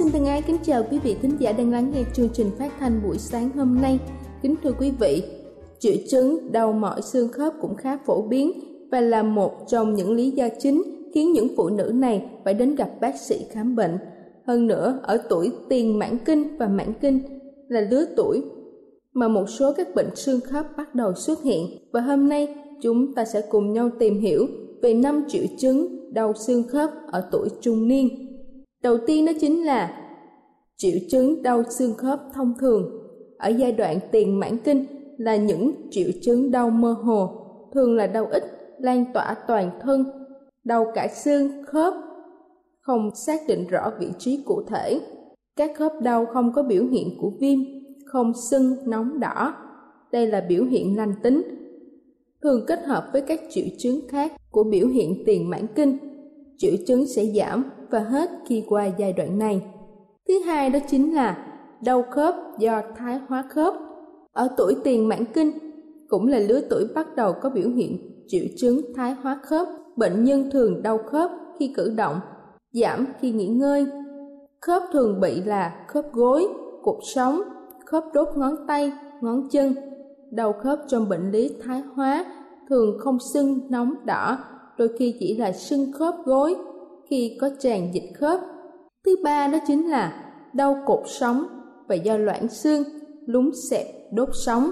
Xin 0.00 0.12
thân 0.12 0.26
ái 0.26 0.42
kính 0.42 0.56
chào 0.62 0.82
quý 0.90 0.98
vị 0.98 1.16
thính 1.22 1.36
giả 1.38 1.52
đang 1.52 1.70
lắng 1.70 1.90
nghe 1.94 2.02
chương 2.14 2.28
trình 2.32 2.50
phát 2.58 2.72
thanh 2.78 3.00
buổi 3.04 3.18
sáng 3.18 3.50
hôm 3.56 3.78
nay. 3.82 3.98
Kính 4.42 4.54
thưa 4.62 4.72
quý 4.78 4.92
vị, 5.00 5.22
triệu 5.78 5.92
chứng 6.08 6.52
đau 6.52 6.72
mỏi 6.72 7.02
xương 7.02 7.28
khớp 7.28 7.52
cũng 7.60 7.74
khá 7.74 7.98
phổ 8.06 8.22
biến 8.22 8.52
và 8.90 9.00
là 9.00 9.22
một 9.22 9.52
trong 9.68 9.94
những 9.94 10.12
lý 10.12 10.30
do 10.30 10.48
chính 10.58 10.82
khiến 11.14 11.32
những 11.32 11.48
phụ 11.56 11.68
nữ 11.68 11.92
này 11.94 12.30
phải 12.44 12.54
đến 12.54 12.74
gặp 12.74 12.90
bác 13.00 13.20
sĩ 13.20 13.46
khám 13.50 13.76
bệnh. 13.76 13.98
Hơn 14.46 14.66
nữa, 14.66 15.00
ở 15.02 15.18
tuổi 15.28 15.52
tiền 15.68 15.98
mãn 15.98 16.18
kinh 16.24 16.56
và 16.58 16.68
mãn 16.68 16.92
kinh 17.00 17.20
là 17.68 17.80
lứa 17.80 18.04
tuổi 18.16 18.42
mà 19.12 19.28
một 19.28 19.46
số 19.48 19.72
các 19.76 19.94
bệnh 19.94 20.16
xương 20.16 20.40
khớp 20.40 20.66
bắt 20.76 20.94
đầu 20.94 21.14
xuất 21.14 21.42
hiện 21.42 21.66
và 21.92 22.00
hôm 22.00 22.28
nay 22.28 22.56
chúng 22.82 23.14
ta 23.14 23.24
sẽ 23.24 23.42
cùng 23.50 23.72
nhau 23.72 23.90
tìm 23.98 24.20
hiểu 24.20 24.46
về 24.82 24.94
năm 24.94 25.24
triệu 25.28 25.44
chứng 25.58 26.12
đau 26.14 26.32
xương 26.46 26.62
khớp 26.68 26.90
ở 27.12 27.28
tuổi 27.32 27.48
trung 27.60 27.88
niên. 27.88 28.29
Đầu 28.82 28.98
tiên 29.06 29.26
đó 29.26 29.32
chính 29.40 29.64
là 29.64 29.96
triệu 30.76 30.98
chứng 31.10 31.42
đau 31.42 31.62
xương 31.78 31.94
khớp 31.94 32.20
thông 32.34 32.54
thường. 32.60 32.90
Ở 33.38 33.48
giai 33.48 33.72
đoạn 33.72 33.98
tiền 34.12 34.40
mãn 34.40 34.58
kinh 34.58 34.84
là 35.18 35.36
những 35.36 35.72
triệu 35.90 36.08
chứng 36.22 36.50
đau 36.50 36.70
mơ 36.70 36.92
hồ, 36.92 37.28
thường 37.74 37.96
là 37.96 38.06
đau 38.06 38.26
ít, 38.26 38.42
lan 38.78 39.04
tỏa 39.14 39.36
toàn 39.48 39.70
thân, 39.82 40.04
đau 40.64 40.86
cả 40.94 41.08
xương, 41.24 41.64
khớp, 41.66 41.94
không 42.80 43.10
xác 43.14 43.40
định 43.48 43.66
rõ 43.70 43.92
vị 44.00 44.06
trí 44.18 44.42
cụ 44.46 44.62
thể. 44.68 45.00
Các 45.56 45.70
khớp 45.76 45.92
đau 46.02 46.26
không 46.26 46.52
có 46.54 46.62
biểu 46.62 46.86
hiện 46.86 47.08
của 47.20 47.32
viêm, 47.40 47.58
không 48.06 48.32
sưng, 48.50 48.76
nóng 48.86 49.20
đỏ. 49.20 49.54
Đây 50.12 50.26
là 50.26 50.40
biểu 50.48 50.64
hiện 50.64 50.96
lành 50.96 51.14
tính. 51.22 51.42
Thường 52.42 52.64
kết 52.66 52.84
hợp 52.84 53.08
với 53.12 53.22
các 53.22 53.40
triệu 53.50 53.64
chứng 53.78 54.00
khác 54.08 54.32
của 54.50 54.64
biểu 54.64 54.88
hiện 54.88 55.22
tiền 55.26 55.50
mãn 55.50 55.66
kinh, 55.74 55.98
triệu 56.56 56.74
chứng 56.86 57.06
sẽ 57.06 57.24
giảm 57.26 57.64
và 57.90 57.98
hết 57.98 58.30
khi 58.46 58.64
qua 58.68 58.86
giai 58.98 59.12
đoạn 59.12 59.38
này. 59.38 59.62
Thứ 60.28 60.34
hai 60.46 60.70
đó 60.70 60.78
chính 60.90 61.14
là 61.14 61.46
đau 61.84 62.02
khớp 62.10 62.34
do 62.58 62.82
thái 62.96 63.20
hóa 63.28 63.44
khớp. 63.50 63.74
Ở 64.32 64.48
tuổi 64.56 64.76
tiền 64.84 65.08
mãn 65.08 65.24
kinh 65.24 65.50
cũng 66.08 66.26
là 66.26 66.38
lứa 66.38 66.60
tuổi 66.70 66.86
bắt 66.94 67.16
đầu 67.16 67.32
có 67.42 67.50
biểu 67.50 67.68
hiện 67.68 68.24
triệu 68.26 68.44
chứng 68.56 68.80
thái 68.96 69.12
hóa 69.22 69.40
khớp. 69.42 69.68
Bệnh 69.96 70.24
nhân 70.24 70.50
thường 70.52 70.82
đau 70.82 70.98
khớp 70.98 71.30
khi 71.58 71.72
cử 71.76 71.92
động, 71.96 72.20
giảm 72.72 73.06
khi 73.20 73.32
nghỉ 73.32 73.46
ngơi. 73.46 73.86
Khớp 74.60 74.82
thường 74.92 75.20
bị 75.20 75.42
là 75.42 75.84
khớp 75.88 76.12
gối, 76.12 76.48
cột 76.82 76.98
sống, 77.14 77.40
khớp 77.86 78.04
đốt 78.14 78.28
ngón 78.36 78.54
tay, 78.68 78.92
ngón 79.20 79.48
chân. 79.50 79.74
Đau 80.30 80.52
khớp 80.52 80.78
trong 80.88 81.08
bệnh 81.08 81.30
lý 81.30 81.50
thái 81.62 81.82
hóa 81.94 82.24
thường 82.68 82.98
không 82.98 83.18
sưng, 83.34 83.60
nóng, 83.70 83.94
đỏ, 84.04 84.38
đôi 84.78 84.88
khi 84.98 85.16
chỉ 85.20 85.36
là 85.36 85.52
sưng 85.52 85.92
khớp 85.92 86.14
gối 86.24 86.56
khi 87.10 87.36
có 87.40 87.50
tràn 87.60 87.94
dịch 87.94 88.10
khớp. 88.14 88.40
Thứ 89.04 89.16
ba 89.24 89.48
đó 89.48 89.58
chính 89.66 89.90
là 89.90 90.32
đau 90.52 90.76
cột 90.86 91.00
sống 91.06 91.44
và 91.88 91.94
do 91.94 92.16
loãng 92.16 92.48
xương, 92.48 92.82
lún 93.26 93.50
xẹp, 93.70 93.86
đốt 94.12 94.28
sống. 94.46 94.70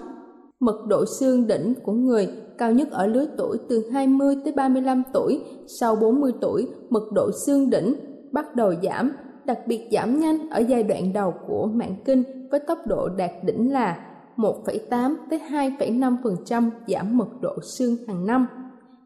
Mật 0.60 0.86
độ 0.88 1.04
xương 1.20 1.46
đỉnh 1.46 1.74
của 1.82 1.92
người 1.92 2.28
cao 2.58 2.72
nhất 2.72 2.90
ở 2.90 3.06
lứa 3.06 3.26
tuổi 3.38 3.58
từ 3.68 3.90
20 3.92 4.36
tới 4.44 4.52
35 4.52 5.02
tuổi, 5.12 5.40
sau 5.80 5.96
40 5.96 6.32
tuổi, 6.40 6.68
mật 6.90 7.12
độ 7.12 7.30
xương 7.46 7.70
đỉnh 7.70 7.94
bắt 8.32 8.56
đầu 8.56 8.74
giảm, 8.82 9.12
đặc 9.44 9.58
biệt 9.66 9.88
giảm 9.92 10.20
nhanh 10.20 10.50
ở 10.50 10.58
giai 10.60 10.82
đoạn 10.82 11.12
đầu 11.12 11.34
của 11.48 11.66
mãn 11.74 11.94
kinh 12.04 12.22
với 12.50 12.60
tốc 12.60 12.78
độ 12.86 13.08
đạt 13.08 13.30
đỉnh 13.44 13.72
là 13.72 14.04
1,8 14.36 15.14
tới 15.30 15.40
2,5% 15.50 16.70
giảm 16.86 17.16
mật 17.16 17.28
độ 17.40 17.56
xương 17.62 17.96
hàng 18.08 18.26
năm. 18.26 18.46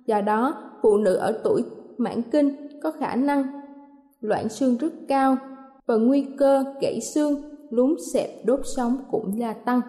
Do 0.06 0.21
đó, 0.21 0.54
phụ 0.82 0.97
nữ 0.97 1.15
ở 1.15 1.41
tuổi 1.44 1.65
mãn 1.98 2.22
kinh 2.22 2.72
có 2.82 2.91
khả 2.91 3.16
năng 3.16 3.44
loãng 4.20 4.48
xương 4.48 4.76
rất 4.76 4.93
cao 5.09 5.37
và 5.87 5.97
nguy 5.97 6.26
cơ 6.38 6.65
gãy 6.81 7.00
xương, 7.00 7.43
lún 7.70 7.94
xẹp 8.12 8.31
đốt 8.44 8.60
sống 8.76 8.97
cũng 9.10 9.38
gia 9.38 9.53
tăng. 9.53 9.81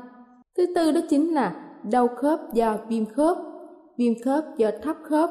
Thứ 0.58 0.66
tư 0.76 0.92
đó 0.92 1.02
chính 1.09 1.34
là 1.34 1.56
đau 1.92 2.08
khớp 2.08 2.40
do 2.53 2.78
viêm 2.90 3.06
khớp, 3.06 3.38
viêm 3.98 4.14
khớp 4.26 4.44
do 4.58 4.70
thấp 4.84 4.96
khớp. 5.03 5.30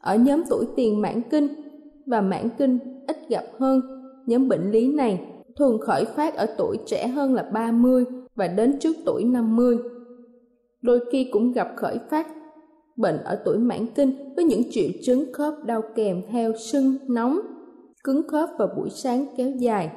Ở 0.00 0.16
nhóm 0.16 0.42
tuổi 0.48 0.64
tiền 0.76 1.02
mãn 1.02 1.22
kinh 1.30 1.48
và 2.06 2.20
mãn 2.20 2.48
kinh 2.58 2.78
ít 3.06 3.16
gặp 3.28 3.44
hơn, 3.58 3.80
nhóm 4.26 4.48
bệnh 4.48 4.70
lý 4.70 4.92
này 4.92 5.20
thường 5.56 5.78
khởi 5.80 6.04
phát 6.04 6.34
ở 6.34 6.46
tuổi 6.58 6.76
trẻ 6.86 7.08
hơn 7.08 7.34
là 7.34 7.42
30 7.42 8.04
và 8.34 8.46
đến 8.46 8.78
trước 8.78 8.96
tuổi 9.06 9.24
50. 9.24 9.78
Đôi 10.82 11.00
khi 11.12 11.28
cũng 11.32 11.52
gặp 11.52 11.68
khởi 11.76 11.98
phát 12.10 12.26
bệnh 12.98 13.18
ở 13.24 13.42
tuổi 13.44 13.58
mãn 13.58 13.86
kinh 13.94 14.34
với 14.36 14.44
những 14.44 14.62
triệu 14.70 14.88
chứng 15.02 15.32
khớp 15.32 15.54
đau 15.64 15.82
kèm 15.94 16.22
theo 16.30 16.52
sưng, 16.56 16.96
nóng, 17.08 17.40
cứng 18.04 18.28
khớp 18.28 18.48
vào 18.58 18.68
buổi 18.76 18.90
sáng 18.90 19.26
kéo 19.36 19.50
dài, 19.50 19.90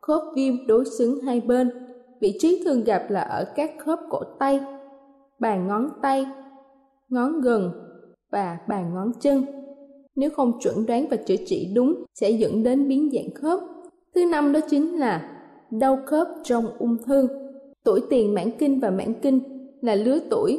khớp 0.00 0.22
viêm 0.36 0.66
đối 0.66 0.84
xứng 0.84 1.20
hai 1.20 1.40
bên. 1.40 1.70
Vị 2.20 2.36
trí 2.38 2.62
thường 2.64 2.84
gặp 2.84 3.06
là 3.08 3.20
ở 3.20 3.44
các 3.56 3.70
khớp 3.78 3.98
cổ 4.10 4.20
tay, 4.38 4.60
bàn 5.38 5.68
ngón 5.68 5.88
tay, 6.02 6.26
ngón 7.08 7.40
gần 7.40 7.70
và 8.32 8.58
bàn 8.68 8.94
ngón 8.94 9.12
chân. 9.20 9.44
Nếu 10.16 10.30
không 10.30 10.52
chuẩn 10.60 10.86
đoán 10.86 11.06
và 11.10 11.16
chữa 11.16 11.36
trị 11.46 11.72
đúng 11.74 12.04
sẽ 12.14 12.30
dẫn 12.30 12.62
đến 12.62 12.88
biến 12.88 13.10
dạng 13.12 13.34
khớp. 13.34 13.60
Thứ 14.14 14.24
năm 14.24 14.52
đó 14.52 14.60
chính 14.70 14.98
là 14.98 15.30
đau 15.70 15.98
khớp 16.06 16.28
trong 16.42 16.66
ung 16.78 16.96
thư. 17.06 17.28
Tuổi 17.84 18.00
tiền 18.10 18.34
mãn 18.34 18.50
kinh 18.58 18.80
và 18.80 18.90
mãn 18.90 19.14
kinh 19.22 19.40
là 19.80 19.94
lứa 19.94 20.18
tuổi 20.30 20.58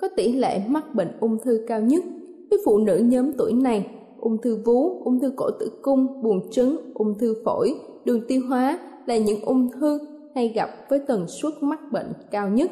có 0.00 0.08
tỷ 0.16 0.32
lệ 0.32 0.60
mắc 0.68 0.94
bệnh 0.94 1.12
ung 1.20 1.38
thư 1.44 1.64
cao 1.66 1.80
nhất. 1.80 2.04
Với 2.50 2.58
phụ 2.64 2.78
nữ 2.78 2.96
nhóm 2.96 3.32
tuổi 3.32 3.52
này, 3.52 3.86
ung 4.18 4.42
thư 4.42 4.58
vú, 4.64 5.04
ung 5.04 5.20
thư 5.20 5.32
cổ 5.36 5.50
tử 5.60 5.70
cung, 5.82 6.22
buồng 6.22 6.50
trứng, 6.50 6.76
ung 6.94 7.18
thư 7.18 7.34
phổi, 7.44 7.74
đường 8.04 8.20
tiêu 8.28 8.42
hóa 8.48 8.78
là 9.06 9.16
những 9.16 9.40
ung 9.40 9.70
thư 9.80 9.98
hay 10.34 10.48
gặp 10.48 10.68
với 10.90 10.98
tần 10.98 11.26
suất 11.28 11.52
mắc 11.60 11.80
bệnh 11.92 12.12
cao 12.30 12.48
nhất. 12.48 12.70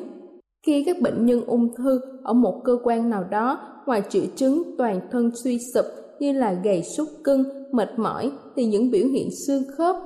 Khi 0.66 0.84
các 0.86 0.96
bệnh 1.00 1.26
nhân 1.26 1.44
ung 1.46 1.74
thư 1.74 2.00
ở 2.22 2.32
một 2.32 2.60
cơ 2.64 2.78
quan 2.84 3.10
nào 3.10 3.24
đó 3.30 3.58
ngoài 3.86 4.02
triệu 4.08 4.22
chứng 4.36 4.62
toàn 4.78 5.00
thân 5.12 5.30
suy 5.44 5.58
sụp 5.74 5.84
như 6.20 6.32
là 6.32 6.52
gầy 6.64 6.82
sút 6.82 7.08
cân, 7.24 7.44
mệt 7.72 7.88
mỏi 7.96 8.30
thì 8.56 8.64
những 8.64 8.90
biểu 8.90 9.06
hiện 9.06 9.28
xương 9.46 9.62
khớp 9.76 9.96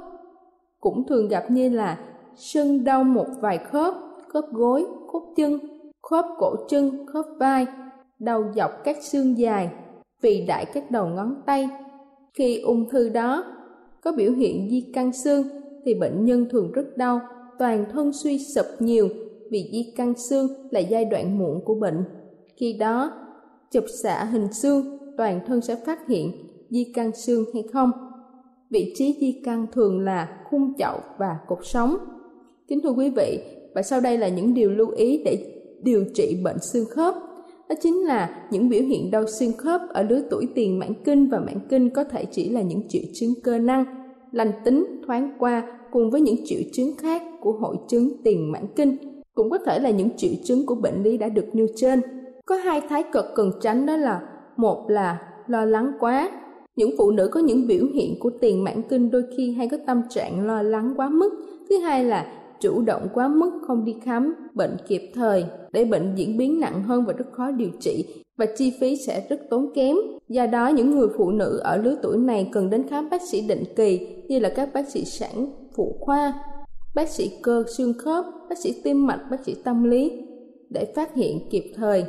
cũng 0.81 1.07
thường 1.09 1.29
gặp 1.29 1.51
như 1.51 1.69
là 1.69 1.99
sưng 2.37 2.85
đau 2.85 3.05
một 3.05 3.27
vài 3.41 3.59
khớp, 3.59 3.95
khớp 4.29 4.45
gối, 4.53 4.87
khớp 5.13 5.23
chân, 5.37 5.59
khớp 6.11 6.25
cổ 6.39 6.55
chân, 6.69 7.07
khớp 7.07 7.25
vai, 7.39 7.67
đau 8.19 8.45
dọc 8.57 8.71
các 8.85 8.97
xương 9.03 9.39
dài, 9.39 9.71
vì 10.23 10.47
đại 10.47 10.65
các 10.65 10.91
đầu 10.91 11.07
ngón 11.07 11.35
tay. 11.47 11.69
Khi 12.35 12.61
ung 12.61 12.89
thư 12.89 13.09
đó 13.09 13.45
có 14.03 14.13
biểu 14.13 14.33
hiện 14.33 14.71
di 14.71 14.91
căn 14.95 15.13
xương 15.13 15.47
thì 15.85 15.95
bệnh 15.95 16.25
nhân 16.25 16.47
thường 16.51 16.73
rất 16.73 16.97
đau, 16.97 17.21
toàn 17.59 17.85
thân 17.93 18.13
suy 18.13 18.39
sụp 18.39 18.67
nhiều 18.79 19.09
vì 19.51 19.71
di 19.73 19.93
căn 19.97 20.15
xương 20.15 20.49
là 20.71 20.81
giai 20.81 21.05
đoạn 21.05 21.39
muộn 21.39 21.61
của 21.65 21.75
bệnh. 21.75 22.05
Khi 22.57 22.73
đó, 22.73 23.13
chụp 23.71 23.85
xạ 24.03 24.25
hình 24.25 24.53
xương, 24.53 24.99
toàn 25.17 25.41
thân 25.47 25.61
sẽ 25.61 25.77
phát 25.87 26.09
hiện 26.09 26.33
di 26.71 26.93
căn 26.95 27.11
xương 27.15 27.45
hay 27.55 27.65
không. 27.73 27.91
Vị 28.71 28.93
trí 28.97 29.17
di 29.21 29.41
căn 29.45 29.67
thường 29.73 30.01
là 30.01 30.45
khung 30.51 30.73
chậu 30.79 30.99
và 31.19 31.39
cột 31.49 31.59
sống. 31.63 31.97
Kính 32.69 32.81
thưa 32.83 32.91
quý 32.91 33.11
vị, 33.11 33.41
và 33.75 33.83
sau 33.83 34.01
đây 34.01 34.19
là 34.19 34.29
những 34.29 34.55
điều 34.55 34.71
lưu 34.71 34.91
ý 34.91 35.23
để 35.25 35.56
điều 35.83 36.05
trị 36.15 36.37
bệnh 36.45 36.59
xương 36.59 36.87
khớp. 36.91 37.15
Đó 37.69 37.75
chính 37.83 38.07
là 38.07 38.49
những 38.51 38.69
biểu 38.69 38.83
hiện 38.83 39.11
đau 39.11 39.27
xương 39.27 39.53
khớp 39.53 39.81
ở 39.89 40.03
lứa 40.03 40.23
tuổi 40.31 40.49
tiền 40.55 40.79
mãn 40.79 40.95
kinh 41.05 41.29
và 41.29 41.39
mãn 41.39 41.59
kinh 41.69 41.91
có 41.91 42.05
thể 42.05 42.25
chỉ 42.25 42.49
là 42.49 42.63
những 42.63 42.83
triệu 42.89 43.03
chứng 43.15 43.35
cơ 43.45 43.59
năng, 43.59 43.85
lành 44.33 44.53
tính, 44.65 44.87
thoáng 45.07 45.33
qua 45.39 45.79
cùng 45.93 46.11
với 46.11 46.21
những 46.21 46.37
triệu 46.45 46.61
chứng 46.73 46.97
khác 46.97 47.23
của 47.41 47.53
hội 47.53 47.77
chứng 47.89 48.11
tiền 48.25 48.53
mãn 48.53 48.67
kinh, 48.77 48.97
cũng 49.35 49.51
có 49.51 49.59
thể 49.59 49.79
là 49.79 49.91
những 49.91 50.09
triệu 50.17 50.33
chứng 50.45 50.67
của 50.67 50.75
bệnh 50.75 51.03
lý 51.03 51.19
đã 51.19 51.29
được 51.29 51.47
nêu 51.53 51.67
trên. 51.77 52.01
Có 52.47 52.57
hai 52.57 52.81
thái 52.89 53.05
cực 53.13 53.25
cần 53.35 53.51
tránh 53.61 53.87
đó 53.87 53.97
là 53.97 54.21
một 54.57 54.85
là 54.89 55.19
lo 55.47 55.65
lắng 55.65 55.93
quá. 56.01 56.31
Những 56.77 56.91
phụ 56.99 57.11
nữ 57.11 57.29
có 57.33 57.41
những 57.41 57.67
biểu 57.67 57.87
hiện 57.95 58.15
của 58.21 58.31
tiền 58.41 58.65
mãn 58.65 58.83
kinh 58.83 59.11
đôi 59.11 59.23
khi 59.37 59.53
hay 59.53 59.69
có 59.69 59.77
tâm 59.87 60.03
trạng 60.11 60.47
lo 60.47 60.63
lắng 60.63 60.95
quá 60.97 61.09
mức. 61.09 61.31
Thứ 61.69 61.79
hai 61.79 62.05
là 62.05 62.27
chủ 62.67 62.83
động 62.83 63.09
quá 63.15 63.29
mức 63.29 63.51
không 63.67 63.85
đi 63.85 63.97
khám 64.03 64.35
bệnh 64.55 64.77
kịp 64.89 65.11
thời 65.15 65.45
để 65.73 65.85
bệnh 65.85 66.15
diễn 66.15 66.37
biến 66.37 66.61
nặng 66.61 66.83
hơn 66.83 67.05
và 67.07 67.13
rất 67.13 67.25
khó 67.33 67.51
điều 67.51 67.71
trị 67.81 68.05
và 68.37 68.47
chi 68.57 68.73
phí 68.81 68.97
sẽ 69.07 69.27
rất 69.29 69.41
tốn 69.51 69.73
kém. 69.75 69.97
Do 70.29 70.47
đó 70.47 70.69
những 70.69 70.91
người 70.91 71.09
phụ 71.17 71.31
nữ 71.31 71.61
ở 71.65 71.77
lứa 71.77 71.97
tuổi 72.03 72.17
này 72.17 72.49
cần 72.53 72.71
đến 72.71 72.89
khám 72.89 73.11
bác 73.11 73.23
sĩ 73.23 73.41
định 73.49 73.65
kỳ 73.77 74.07
như 74.29 74.39
là 74.39 74.49
các 74.49 74.71
bác 74.75 74.89
sĩ 74.89 75.05
sản 75.05 75.47
phụ 75.77 75.97
khoa, 76.01 76.35
bác 76.95 77.09
sĩ 77.09 77.31
cơ 77.43 77.65
xương 77.77 77.95
khớp, 77.99 78.25
bác 78.49 78.59
sĩ 78.59 78.81
tim 78.85 79.07
mạch, 79.07 79.21
bác 79.31 79.45
sĩ 79.45 79.55
tâm 79.65 79.85
lý 79.85 80.13
để 80.71 80.93
phát 80.97 81.15
hiện 81.15 81.39
kịp 81.51 81.73
thời, 81.77 82.05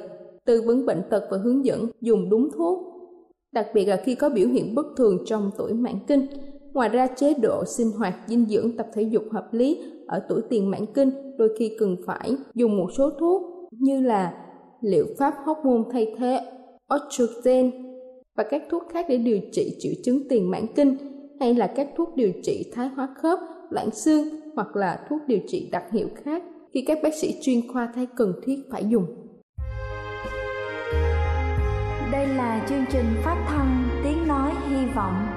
tư 0.45 0.62
vấn 0.65 0.86
bệnh 0.86 1.01
tật 1.09 1.24
và 1.31 1.38
hướng 1.38 1.65
dẫn 1.65 1.86
dùng 2.01 2.30
đúng 2.30 2.50
thuốc. 2.57 2.80
Đặc 3.51 3.68
biệt 3.74 3.86
là 3.86 3.95
khi 3.95 4.15
có 4.15 4.30
biểu 4.30 4.48
hiện 4.48 4.75
bất 4.75 4.86
thường 4.98 5.18
trong 5.25 5.51
tuổi 5.57 5.74
mãn 5.74 5.95
kinh. 6.07 6.27
Ngoài 6.77 6.89
ra 6.89 7.07
chế 7.07 7.33
độ 7.33 7.63
sinh 7.65 7.91
hoạt 7.91 8.15
dinh 8.27 8.45
dưỡng 8.45 8.77
tập 8.77 8.88
thể 8.94 9.01
dục 9.01 9.24
hợp 9.31 9.53
lý 9.53 9.83
ở 10.07 10.25
tuổi 10.29 10.41
tiền 10.50 10.71
mãn 10.71 10.85
kinh 10.94 11.12
đôi 11.38 11.50
khi 11.59 11.75
cần 11.79 11.95
phải 12.06 12.35
dùng 12.53 12.77
một 12.77 12.88
số 12.97 13.09
thuốc 13.19 13.41
như 13.71 14.01
là 14.01 14.33
liệu 14.81 15.06
pháp 15.19 15.33
hormone 15.45 15.89
thay 15.91 16.15
thế 16.18 16.39
estrogen 16.89 17.71
và 18.35 18.44
các 18.50 18.63
thuốc 18.71 18.83
khác 18.89 19.06
để 19.09 19.18
điều 19.18 19.39
trị 19.51 19.75
triệu 19.79 19.94
chứng 20.03 20.27
tiền 20.29 20.51
mãn 20.51 20.65
kinh 20.75 20.97
hay 21.39 21.53
là 21.53 21.68
các 21.68 21.88
thuốc 21.97 22.15
điều 22.15 22.31
trị 22.44 22.71
thái 22.74 22.88
hóa 22.88 23.15
khớp, 23.21 23.39
loãng 23.69 23.91
xương 23.91 24.27
hoặc 24.56 24.75
là 24.75 25.06
thuốc 25.09 25.21
điều 25.27 25.39
trị 25.47 25.69
đặc 25.71 25.83
hiệu 25.91 26.07
khác 26.23 26.44
khi 26.73 26.83
các 26.88 27.00
bác 27.03 27.13
sĩ 27.13 27.35
chuyên 27.41 27.73
khoa 27.73 27.91
thấy 27.95 28.07
cần 28.15 28.33
thiết 28.45 28.56
phải 28.71 28.85
dùng. 28.89 29.06
Đây 32.12 32.27
là 32.27 32.65
chương 32.69 32.85
trình 32.91 33.06
phát 33.23 33.45
thanh 33.47 33.83
Tiếng 34.03 34.27
Nói 34.27 34.51
Hy 34.69 34.85
Vọng 34.95 35.36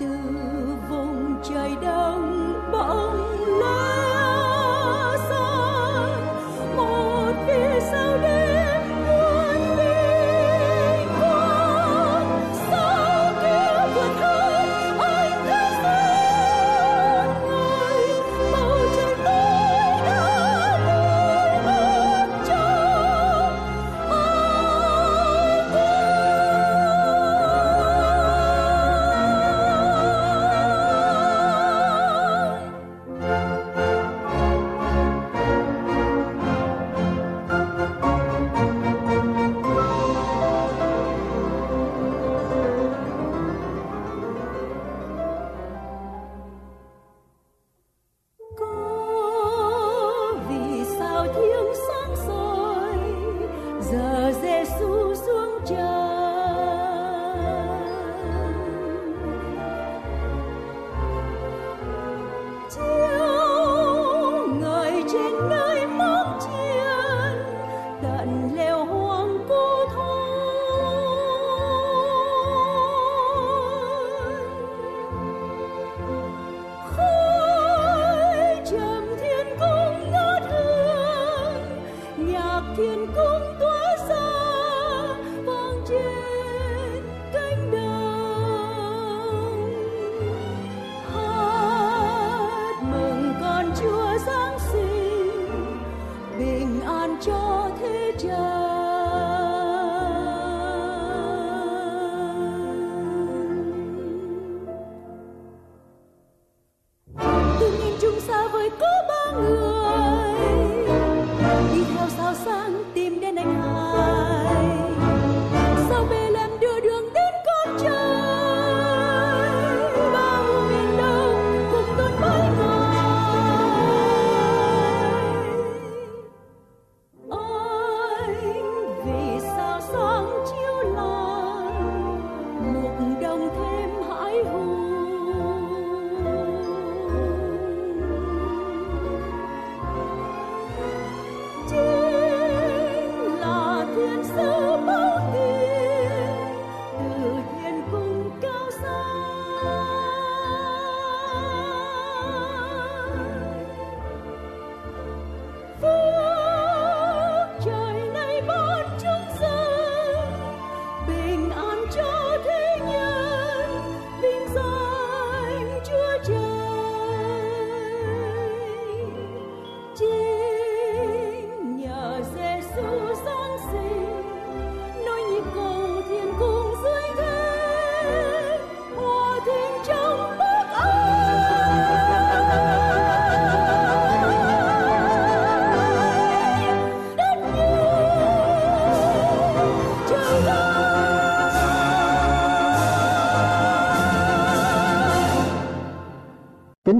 do. 0.00 0.49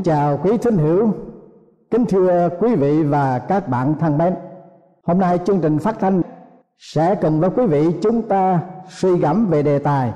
Kính 0.00 0.14
chào 0.14 0.38
quý 0.42 0.58
thính 0.58 0.78
hữu, 0.78 1.12
kính 1.90 2.04
thưa 2.06 2.48
quý 2.60 2.74
vị 2.74 3.02
và 3.02 3.38
các 3.38 3.68
bạn 3.68 3.94
thân 4.00 4.18
mến. 4.18 4.34
Hôm 5.02 5.18
nay 5.18 5.38
chương 5.38 5.60
trình 5.60 5.78
phát 5.78 6.00
thanh 6.00 6.22
sẽ 6.78 7.14
cùng 7.14 7.40
với 7.40 7.50
quý 7.50 7.66
vị 7.66 7.88
chúng 8.02 8.22
ta 8.22 8.60
suy 8.88 9.18
gẫm 9.18 9.46
về 9.46 9.62
đề 9.62 9.78
tài 9.78 10.12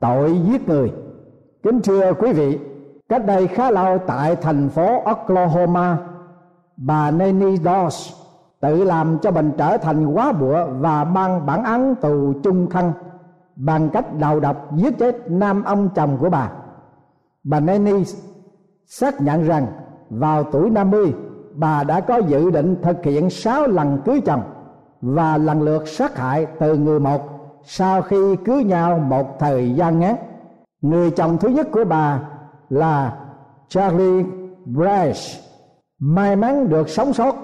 tội 0.00 0.40
giết 0.46 0.68
người. 0.68 0.92
Kính 1.62 1.80
thưa 1.80 2.12
quý 2.12 2.32
vị, 2.32 2.58
cách 3.08 3.26
đây 3.26 3.46
khá 3.46 3.70
lâu 3.70 3.98
tại 4.06 4.36
thành 4.36 4.68
phố 4.68 5.02
Oklahoma, 5.04 5.98
bà 6.76 7.10
Nanny 7.10 7.56
Doss 7.56 8.12
tự 8.60 8.84
làm 8.84 9.18
cho 9.18 9.30
mình 9.30 9.52
trở 9.58 9.76
thành 9.76 10.14
quá 10.14 10.32
bụa 10.32 10.66
và 10.80 11.04
mang 11.04 11.46
bản 11.46 11.64
án 11.64 11.94
tù 11.94 12.32
chung 12.42 12.70
thân 12.70 12.92
bằng 13.56 13.90
cách 13.90 14.18
đầu 14.18 14.40
độc 14.40 14.76
giết 14.76 14.98
chết 14.98 15.30
nam 15.30 15.64
ông 15.64 15.88
chồng 15.94 16.16
của 16.20 16.30
bà. 16.30 16.50
Bà 17.44 17.60
Nanny 17.60 18.04
xác 18.88 19.20
nhận 19.20 19.44
rằng 19.44 19.66
vào 20.10 20.44
tuổi 20.44 20.70
50 20.70 21.14
bà 21.54 21.84
đã 21.84 22.00
có 22.00 22.18
dự 22.18 22.50
định 22.50 22.76
thực 22.82 23.04
hiện 23.04 23.30
6 23.30 23.66
lần 23.66 23.98
cưới 24.04 24.20
chồng 24.20 24.42
và 25.00 25.38
lần 25.38 25.62
lượt 25.62 25.88
sát 25.88 26.16
hại 26.16 26.46
từ 26.60 26.76
người 26.76 27.00
một 27.00 27.20
sau 27.62 28.02
khi 28.02 28.36
cưới 28.44 28.64
nhau 28.64 28.98
một 28.98 29.38
thời 29.38 29.74
gian 29.74 29.98
ngắn. 29.98 30.16
Người 30.82 31.10
chồng 31.10 31.38
thứ 31.38 31.48
nhất 31.48 31.68
của 31.72 31.84
bà 31.84 32.20
là 32.68 33.18
Charlie 33.68 34.24
Brash 34.64 35.40
may 35.98 36.36
mắn 36.36 36.68
được 36.68 36.88
sống 36.88 37.12
sót. 37.12 37.34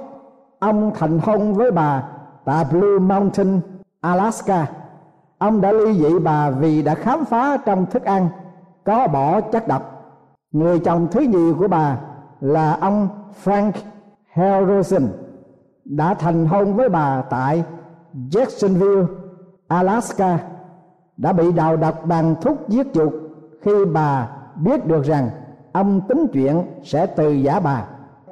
Ông 0.59 0.93
thành 0.95 1.19
hôn 1.19 1.55
với 1.55 1.71
bà 1.71 2.09
tại 2.45 2.65
Blue 2.73 2.99
Mountain, 2.99 3.61
Alaska. 4.01 4.67
Ông 5.39 5.61
đã 5.61 5.73
ly 5.73 5.99
dị 5.99 6.19
bà 6.19 6.51
vì 6.51 6.83
đã 6.83 6.95
khám 6.95 7.25
phá 7.25 7.57
trong 7.57 7.87
thức 7.87 8.05
ăn 8.05 8.29
có 8.85 9.07
bỏ 9.07 9.41
chất 9.41 9.69
độc 9.69 9.94
người 10.55 10.79
chồng 10.79 11.09
thứ 11.11 11.21
nhì 11.21 11.53
của 11.59 11.69
bà 11.69 11.99
là 12.41 12.73
ông 12.81 13.09
Frank 13.45 13.73
Harrison 14.33 15.09
đã 15.85 16.15
thành 16.15 16.47
hôn 16.47 16.75
với 16.75 16.89
bà 16.89 17.23
tại 17.31 17.65
Jacksonville, 18.31 19.07
Alaska 19.69 20.39
đã 21.17 21.33
bị 21.33 21.53
đào 21.53 21.77
độc 21.77 22.07
bằng 22.07 22.35
thuốc 22.41 22.57
giết 22.69 22.87
chuột 22.95 23.13
khi 23.63 23.73
bà 23.93 24.31
biết 24.57 24.87
được 24.87 25.05
rằng 25.05 25.31
ông 25.73 26.01
tính 26.09 26.27
chuyện 26.33 26.63
sẽ 26.83 27.07
từ 27.07 27.33
giả 27.33 27.61
bà. 27.61 27.85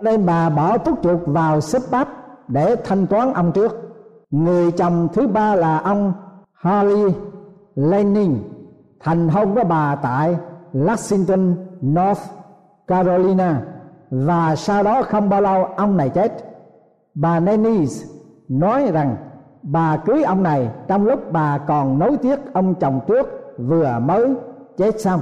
Nên 0.02 0.26
bà 0.26 0.50
bỏ 0.50 0.78
thuốc 0.78 0.98
chuột 1.02 1.20
vào 1.26 1.60
xếp 1.60 1.82
bắp 1.90 2.08
để 2.48 2.76
thanh 2.84 3.06
toán 3.06 3.32
ông 3.32 3.52
trước. 3.52 3.92
Người 4.30 4.72
chồng 4.72 5.08
thứ 5.12 5.26
ba 5.26 5.54
là 5.54 5.78
ông 5.78 6.12
Harley 6.52 7.14
Lenin, 7.74 8.38
thành 9.00 9.28
hôn 9.28 9.54
với 9.54 9.64
bà 9.64 9.96
tại 9.96 10.36
Lexington, 10.72 11.54
North 11.86 12.22
Carolina 12.86 13.62
và 14.10 14.56
sau 14.56 14.82
đó 14.82 15.02
không 15.02 15.28
bao 15.28 15.40
lâu 15.40 15.64
ông 15.64 15.96
này 15.96 16.08
chết. 16.08 16.32
Bà 17.14 17.40
Nennis 17.40 18.04
nói 18.48 18.90
rằng 18.92 19.16
bà 19.62 19.96
cưới 19.96 20.22
ông 20.22 20.42
này 20.42 20.70
trong 20.88 21.06
lúc 21.06 21.32
bà 21.32 21.58
còn 21.58 21.98
nối 21.98 22.16
tiếc 22.16 22.52
ông 22.52 22.74
chồng 22.74 23.00
trước 23.06 23.54
vừa 23.58 23.98
mới 24.02 24.34
chết 24.76 25.00
xong. 25.00 25.20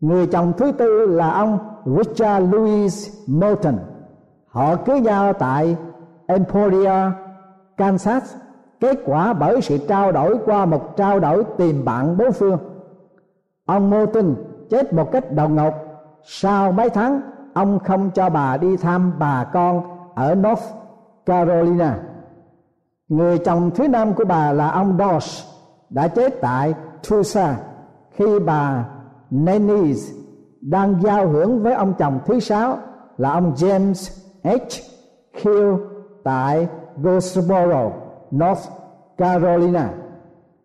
Người 0.00 0.26
chồng 0.26 0.52
thứ 0.56 0.72
tư 0.72 1.06
là 1.06 1.30
ông 1.30 1.58
Richard 1.84 2.52
Louis 2.52 3.10
Moulton. 3.28 3.74
Họ 4.46 4.76
cưới 4.76 5.00
nhau 5.00 5.32
tại 5.32 5.76
Emporia, 6.26 7.10
Kansas. 7.76 8.34
Kết 8.80 8.98
quả 9.04 9.32
bởi 9.32 9.62
sự 9.62 9.78
trao 9.88 10.12
đổi 10.12 10.38
qua 10.44 10.64
một 10.64 10.96
trao 10.96 11.20
đổi 11.20 11.44
tìm 11.58 11.84
bạn 11.84 12.16
bốn 12.16 12.32
phương. 12.32 12.58
Ông 13.66 13.90
Moulton 13.90 14.34
chết 14.70 14.92
một 14.92 15.12
cách 15.12 15.32
đột 15.32 15.48
ngột 15.48 15.91
sau 16.24 16.72
mấy 16.72 16.90
tháng 16.90 17.20
ông 17.54 17.78
không 17.78 18.10
cho 18.10 18.30
bà 18.30 18.56
đi 18.56 18.76
thăm 18.76 19.12
bà 19.18 19.44
con 19.52 19.82
ở 20.14 20.34
North 20.34 20.62
Carolina 21.26 21.98
người 23.08 23.38
chồng 23.38 23.70
thứ 23.74 23.88
năm 23.88 24.14
của 24.14 24.24
bà 24.24 24.52
là 24.52 24.70
ông 24.70 24.98
Dodge 24.98 25.48
đã 25.90 26.08
chết 26.08 26.40
tại 26.40 26.74
Tulsa 27.08 27.56
khi 28.10 28.38
bà 28.46 28.84
Nennis 29.30 30.10
đang 30.60 31.02
giao 31.02 31.28
hưởng 31.28 31.62
với 31.62 31.74
ông 31.74 31.94
chồng 31.98 32.18
thứ 32.26 32.40
sáu 32.40 32.78
là 33.16 33.32
ông 33.32 33.54
James 33.54 34.22
H. 34.44 34.48
Hill 35.34 35.74
tại 36.24 36.68
Goldsboro, 36.96 37.90
North 38.30 38.68
Carolina 39.18 39.90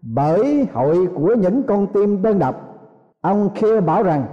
bởi 0.02 0.68
hội 0.74 1.08
của 1.16 1.36
những 1.36 1.64
con 1.64 1.88
tim 1.94 2.22
đơn 2.22 2.40
độc 2.40 2.56
ông 3.22 3.50
Hill 3.56 3.80
bảo 3.80 4.04
rằng 4.04 4.26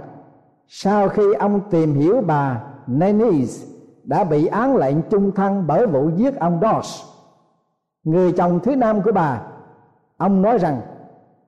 sau 0.67 1.09
khi 1.09 1.23
ông 1.39 1.61
tìm 1.71 1.93
hiểu 1.93 2.21
bà 2.27 2.61
Nennis 2.87 3.63
đã 4.03 4.23
bị 4.23 4.45
án 4.45 4.77
lệnh 4.77 5.01
chung 5.01 5.31
thân 5.31 5.63
bởi 5.67 5.87
vụ 5.87 6.09
giết 6.15 6.39
ông 6.39 6.59
Doss. 6.61 7.03
Người 8.03 8.31
chồng 8.31 8.59
thứ 8.63 8.75
năm 8.75 9.01
của 9.01 9.11
bà, 9.11 9.41
ông 10.17 10.41
nói 10.41 10.57
rằng, 10.57 10.81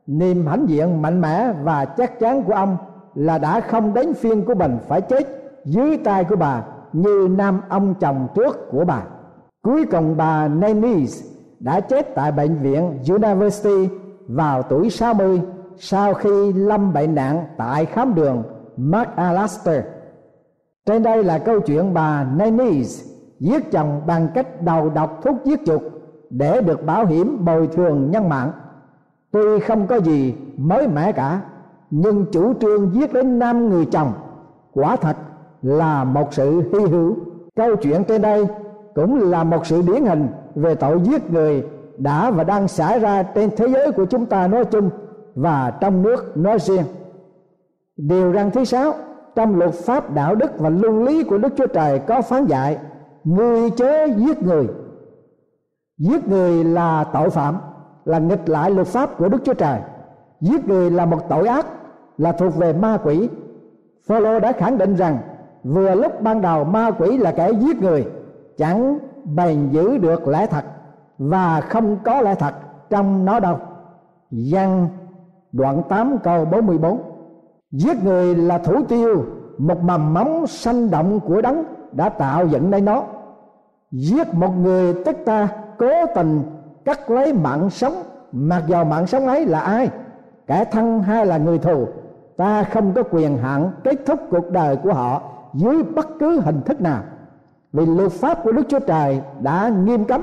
niềm 0.08 0.48
hãnh 0.48 0.66
diện 0.70 1.02
mạnh 1.02 1.22
mẽ 1.22 1.54
và 1.64 1.86
chắc 1.86 2.20
chắn 2.20 2.44
của 2.44 2.54
ông 2.54 2.78
là 3.16 3.38
đã 3.38 3.60
không 3.60 3.94
đến 3.94 4.14
phiên 4.14 4.46
của 4.46 4.56
mình 4.56 4.78
phải 4.88 5.02
chết 5.02 5.28
dưới 5.66 5.98
tay 5.98 6.24
của 6.24 6.36
bà 6.36 6.64
như 6.94 7.28
nam 7.38 7.62
ông 7.70 7.96
chồng 8.00 8.28
trước 8.36 8.72
của 8.72 8.86
bà. 8.86 9.04
Cuối 9.62 9.86
cùng 9.86 10.18
bà 10.18 10.48
Nennis 10.48 11.26
đã 11.60 11.80
chết 11.80 12.16
tại 12.16 12.32
bệnh 12.32 12.56
viện 12.56 13.00
University 13.10 13.90
vào 14.28 14.64
tuổi 14.64 14.90
60 14.90 15.42
sau 15.78 16.14
khi 16.14 16.54
lâm 16.54 16.94
bệnh 16.94 17.16
nặng 17.16 17.46
tại 17.58 17.86
khám 17.86 18.16
đường 18.16 18.44
McAllister. 18.78 19.84
Trên 20.86 21.04
đây 21.04 21.24
là 21.24 21.38
câu 21.38 21.60
chuyện 21.60 21.94
bà 21.94 22.24
Nannies 22.24 23.06
giết 23.40 23.72
chồng 23.72 24.02
bằng 24.08 24.28
cách 24.34 24.62
đầu 24.62 24.90
độc 24.90 25.20
thuốc 25.24 25.36
giết 25.46 25.60
chuột 25.66 25.82
để 26.30 26.62
được 26.62 26.86
bảo 26.86 27.06
hiểm 27.06 27.46
bồi 27.46 27.68
thường 27.68 28.12
nhân 28.12 28.30
mạng. 28.30 28.52
Tuy 29.32 29.60
không 29.60 29.88
có 29.88 29.96
gì 29.96 30.36
mới 30.58 30.88
mẻ 30.88 31.12
cả, 31.12 31.42
nhưng 31.90 32.26
chủ 32.32 32.54
trương 32.54 32.94
giết 32.94 33.14
đến 33.14 33.40
năm 33.40 33.70
người 33.70 33.86
chồng 33.86 34.14
quả 34.74 34.96
thật 34.96 35.18
là 35.62 36.04
một 36.04 36.34
sự 36.34 36.62
hy 36.74 36.80
hữu. 36.80 37.16
Câu 37.56 37.76
chuyện 37.76 38.04
trên 38.04 38.22
đây 38.22 38.48
cũng 38.96 39.32
là 39.32 39.44
một 39.44 39.66
sự 39.66 39.82
điển 39.82 40.06
hình 40.06 40.28
về 40.56 40.76
tội 40.76 41.00
giết 41.04 41.32
người 41.32 41.64
đã 41.98 42.32
và 42.32 42.44
đang 42.44 42.68
xảy 42.68 43.00
ra 43.00 43.24
trên 43.24 43.50
thế 43.58 43.68
giới 43.68 43.92
của 43.92 44.06
chúng 44.06 44.26
ta 44.26 44.48
nói 44.48 44.66
chung 44.66 44.90
và 45.36 45.72
trong 45.82 46.02
nước 46.02 46.38
nói 46.38 46.60
riêng 46.60 46.84
điều 47.98 48.34
răn 48.34 48.52
thứ 48.52 48.64
sáu, 48.64 48.94
trong 49.36 49.56
luật 49.56 49.74
pháp 49.74 50.14
đạo 50.14 50.36
đức 50.36 50.60
và 50.60 50.70
luân 50.70 51.04
lý 51.04 51.24
của 51.24 51.38
đức 51.38 51.54
chúa 51.58 51.68
trời 51.68 52.00
có 52.00 52.22
phán 52.22 52.46
dạy, 52.46 52.78
người 53.24 53.70
chớ 53.70 54.06
giết 54.18 54.44
người. 54.44 54.68
Giết 55.98 56.28
người 56.28 56.64
là 56.64 57.04
tội 57.04 57.30
phạm, 57.30 57.58
là 58.06 58.20
nghịch 58.20 58.50
lại 58.50 58.72
luật 58.72 58.88
pháp 58.88 59.18
của 59.18 59.30
đức 59.30 59.38
chúa 59.44 59.54
trời. 59.54 59.80
Giết 60.42 60.68
người 60.68 60.92
là 60.92 61.06
một 61.06 61.30
tội 61.30 61.48
ác, 61.48 61.66
là 62.18 62.32
thuộc 62.32 62.56
về 62.56 62.74
ma 62.74 62.98
quỷ. 63.04 63.30
Phaolô 64.08 64.40
đã 64.40 64.52
khẳng 64.52 64.78
định 64.78 64.96
rằng, 64.96 65.18
vừa 65.64 65.96
lúc 65.96 66.22
ban 66.22 66.42
đầu 66.42 66.64
ma 66.64 66.92
quỷ 66.92 67.18
là 67.18 67.32
kẻ 67.32 67.52
giết 67.52 67.82
người, 67.82 68.08
chẳng 68.58 69.00
bền 69.36 69.70
giữ 69.70 69.98
được 69.98 70.28
lẽ 70.28 70.48
thật 70.48 70.66
và 71.18 71.62
không 71.62 71.98
có 72.06 72.22
lẽ 72.22 72.36
thật 72.36 72.54
trong 72.90 73.26
nó 73.26 73.40
đâu. 73.40 73.58
Văn 74.32 74.88
đoạn 75.52 75.82
8 75.90 76.18
câu 76.24 76.46
44 76.46 77.00
Giết 77.72 78.04
người 78.04 78.36
là 78.36 78.58
thủ 78.58 78.84
tiêu, 78.84 79.26
một 79.58 79.84
mầm 79.84 80.14
móng 80.14 80.48
sanh 80.48 80.92
động 80.92 81.20
của 81.20 81.42
đấng 81.42 81.64
đã 81.92 82.10
tạo 82.10 82.48
dựng 82.48 82.72
nên 82.72 82.86
nó. 82.86 83.04
Giết 83.92 84.34
một 84.34 84.52
người 84.62 84.94
tức 85.06 85.18
ta 85.26 85.48
cố 85.78 85.92
tình 86.16 86.44
cắt 86.86 87.10
lấy 87.10 87.34
mạng 87.34 87.70
sống, 87.70 87.94
Mặc 88.32 88.64
dầu 88.68 88.86
mạng 88.86 89.08
sống 89.08 89.28
ấy 89.28 89.46
là 89.46 89.60
ai? 89.60 89.90
Kẻ 90.48 90.66
thân 90.66 91.02
hay 91.02 91.26
là 91.26 91.38
người 91.38 91.60
thù? 91.60 91.88
Ta 92.38 92.64
không 92.64 92.94
có 92.94 93.04
quyền 93.12 93.38
hạn 93.38 93.72
kết 93.84 93.96
thúc 94.06 94.20
cuộc 94.30 94.52
đời 94.52 94.76
của 94.76 94.94
họ 94.94 95.22
Dưới 95.54 95.84
bất 95.84 96.08
cứ 96.20 96.40
hình 96.40 96.62
thức 96.62 96.82
nào. 96.82 97.02
Vì 97.74 97.86
luật 97.86 98.12
pháp 98.12 98.44
của 98.44 98.52
Đức 98.52 98.64
Chúa 98.70 98.80
Trời 98.80 99.22
đã 99.42 99.70
nghiêm 99.70 100.06
cấm. 100.06 100.22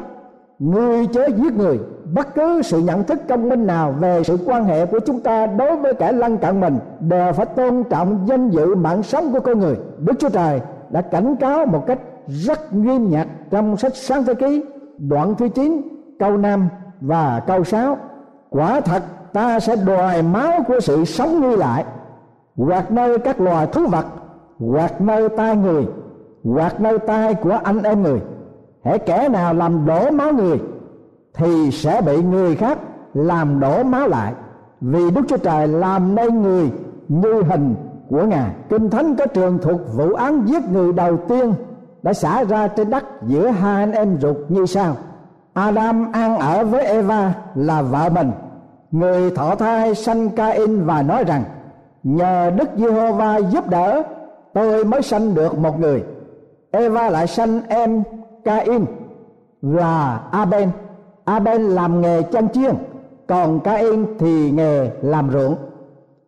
Người 0.58 1.06
chớ 1.06 1.26
giết 1.26 1.54
người. 1.56 1.80
Bất 2.14 2.34
cứ 2.34 2.62
sự 2.62 2.78
nhận 2.78 3.04
thức 3.04 3.18
công 3.28 3.48
minh 3.48 3.66
nào 3.66 3.94
về 4.00 4.22
sự 4.24 4.38
quan 4.46 4.64
hệ 4.64 4.86
của 4.86 4.98
chúng 5.06 5.20
ta 5.20 5.46
đối 5.46 5.76
với 5.76 5.94
kẻ 5.94 6.12
lân 6.12 6.36
cận 6.36 6.60
mình 6.60 6.78
đều 7.00 7.32
phải 7.32 7.46
tôn 7.46 7.84
trọng 7.90 8.26
danh 8.26 8.50
dự 8.50 8.74
mạng 8.74 9.02
sống 9.02 9.32
của 9.32 9.40
con 9.40 9.60
người. 9.60 9.76
Đức 9.98 10.12
chúa 10.18 10.28
trời 10.28 10.60
đã 10.90 11.00
cảnh 11.00 11.36
cáo 11.36 11.66
một 11.66 11.86
cách 11.86 11.98
rất 12.26 12.74
nghiêm 12.74 13.10
nhặt 13.10 13.28
trong 13.50 13.76
sách 13.76 13.96
sáng 13.96 14.24
thế 14.24 14.34
ký, 14.34 14.64
đoạn 14.98 15.34
thứ 15.34 15.48
9 15.48 15.82
câu 16.18 16.36
5 16.36 16.68
và 17.00 17.42
câu 17.46 17.64
6 17.64 17.96
quả 18.50 18.80
thật, 18.80 19.02
ta 19.32 19.60
sẽ 19.60 19.76
đòi 19.76 20.22
máu 20.22 20.52
của 20.68 20.80
sự 20.80 21.04
sống 21.04 21.40
nguy 21.40 21.56
lại. 21.56 21.84
Hoặc 22.56 22.90
nơi 22.90 23.18
các 23.18 23.40
loài 23.40 23.66
thú 23.66 23.86
vật 23.86 24.06
hoặc 24.58 25.00
nơi 25.00 25.28
tai 25.28 25.56
người 25.56 25.86
hoặc 26.44 26.80
nơi 26.80 26.98
tai 26.98 27.34
của 27.34 27.58
anh 27.64 27.82
em 27.82 28.02
người 28.02 28.20
hễ 28.84 28.98
kẻ 28.98 29.28
nào 29.28 29.54
làm 29.54 29.86
đổ 29.86 30.10
máu 30.10 30.32
người, 30.32 30.60
thì 31.34 31.70
sẽ 31.70 32.00
bị 32.00 32.22
người 32.22 32.56
khác 32.56 32.78
làm 33.14 33.60
đổ 33.60 33.82
máu 33.82 34.08
lại. 34.08 34.32
Vì 34.80 35.10
đức 35.10 35.22
chúa 35.28 35.36
trời 35.36 35.68
làm 35.68 36.14
nên 36.14 36.42
người 36.42 36.70
như 37.08 37.42
hình 37.42 37.74
của 38.08 38.24
ngài. 38.24 38.50
Kinh 38.68 38.90
thánh 38.90 39.16
có 39.16 39.26
trường 39.26 39.58
thuộc 39.58 39.80
vụ 39.94 40.12
án 40.12 40.42
giết 40.46 40.68
người 40.70 40.92
đầu 40.92 41.16
tiên 41.28 41.54
đã 42.02 42.12
xảy 42.12 42.44
ra 42.44 42.68
trên 42.68 42.90
đất 42.90 43.04
giữa 43.26 43.48
hai 43.48 43.82
anh 43.82 43.92
em 43.92 44.18
ruột 44.20 44.36
như 44.48 44.66
sau. 44.66 44.96
Adam 45.52 46.12
ăn 46.12 46.38
ở 46.38 46.64
với 46.64 46.86
Eva 46.86 47.34
là 47.54 47.82
vợ 47.82 48.08
mình. 48.08 48.30
Người 48.90 49.30
thọ 49.30 49.54
thai 49.54 49.94
sanh 49.94 50.30
Cain 50.30 50.84
và 50.84 51.02
nói 51.02 51.24
rằng, 51.24 51.44
nhờ 52.02 52.50
Đức 52.56 52.68
Giê-hô-va 52.76 53.36
giúp 53.36 53.68
đỡ, 53.70 54.02
tôi 54.54 54.84
mới 54.84 55.02
sanh 55.02 55.34
được 55.34 55.58
một 55.58 55.80
người. 55.80 56.04
Eva 56.70 57.10
lại 57.10 57.26
sanh 57.26 57.60
em 57.68 58.02
Cain 58.44 58.84
là 59.62 60.20
Aben 60.30 60.70
Aben 61.24 61.62
làm 61.62 62.00
nghề 62.00 62.22
chăn 62.22 62.48
chiên, 62.48 62.74
còn 63.26 63.60
Cain 63.60 64.18
thì 64.18 64.50
nghề 64.50 64.90
làm 65.02 65.30
ruộng. 65.30 65.56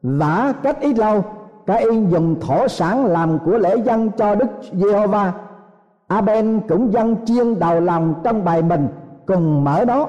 Vả 0.03 0.53
cách 0.63 0.81
ít 0.81 0.99
lâu, 0.99 1.25
Cain 1.67 2.09
dùng 2.09 2.41
thổ 2.41 2.69
sản 2.69 3.07
làm 3.07 3.39
của 3.45 3.59
lễ 3.59 3.77
dân 3.85 4.11
cho 4.11 4.35
Đức 4.35 4.47
Giê-hô-va. 4.73 5.33
Aben 6.09 6.61
cũng 6.69 6.93
dân 6.93 7.17
chiên 7.27 7.59
đầu 7.59 7.81
lòng 7.81 8.15
trong 8.25 8.45
bài 8.45 8.63
mình 8.63 8.89
cùng 9.27 9.65
mở 9.65 9.85
đó. 9.85 10.09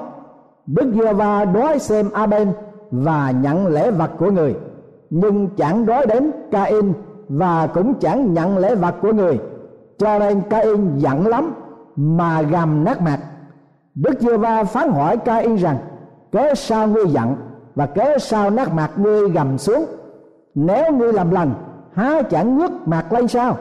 Đức 0.66 0.92
Giê-hô-va 0.94 1.44
đói 1.44 1.78
xem 1.78 2.10
Aben 2.12 2.52
và 2.90 3.30
nhận 3.30 3.66
lễ 3.66 3.90
vật 3.90 4.10
của 4.18 4.30
người, 4.30 4.54
nhưng 5.10 5.48
chẳng 5.56 5.86
đói 5.86 6.06
đến 6.06 6.30
Cain 6.50 6.92
và 7.28 7.66
cũng 7.66 7.94
chẳng 7.94 8.34
nhận 8.34 8.58
lễ 8.58 8.74
vật 8.74 8.94
của 9.02 9.12
người. 9.12 9.38
Cho 9.98 10.18
nên 10.18 10.40
Cain 10.50 10.98
giận 10.98 11.26
lắm 11.26 11.54
mà 11.98 12.42
gầm 12.42 12.84
nát 12.84 13.00
mặt. 13.00 13.18
Đức 13.94 14.20
Giê-va 14.20 14.64
phán 14.64 14.90
hỏi 14.90 15.16
Cain 15.16 15.56
rằng 15.56 15.78
cớ 16.32 16.54
sao 16.54 16.88
ngươi 16.88 17.06
giận 17.06 17.36
và 17.74 17.86
cớ 17.86 18.18
sao 18.18 18.50
nát 18.50 18.74
mặt 18.74 18.90
ngươi 18.96 19.30
gầm 19.30 19.58
xuống? 19.58 19.86
Nếu 20.54 20.92
ngươi 20.92 21.12
làm 21.12 21.30
lành, 21.30 21.54
há 21.92 22.22
chẳng 22.22 22.58
ngước 22.58 22.88
mặt 22.88 23.12
lên 23.12 23.28
sao? 23.28 23.56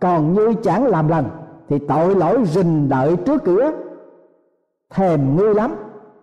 Còn 0.00 0.34
như 0.34 0.54
chẳng 0.62 0.86
làm 0.86 1.08
lành, 1.08 1.24
thì 1.68 1.78
tội 1.78 2.14
lỗi 2.14 2.44
rình 2.44 2.88
đợi 2.88 3.16
trước 3.16 3.44
cửa. 3.44 3.72
Thèm 4.94 5.36
ngươi 5.36 5.54
lắm, 5.54 5.74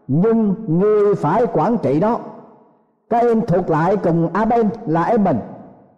nhưng 0.08 0.56
ngươi 0.67 1.15
phải 1.15 1.45
quản 1.53 1.77
trị 1.77 1.99
đó 1.99 2.19
các 3.10 3.23
em 3.23 3.41
thuộc 3.41 3.69
lại 3.69 3.97
cùng 3.97 4.30
Aben 4.34 4.69
là 4.86 5.03
em 5.03 5.23
mình. 5.23 5.39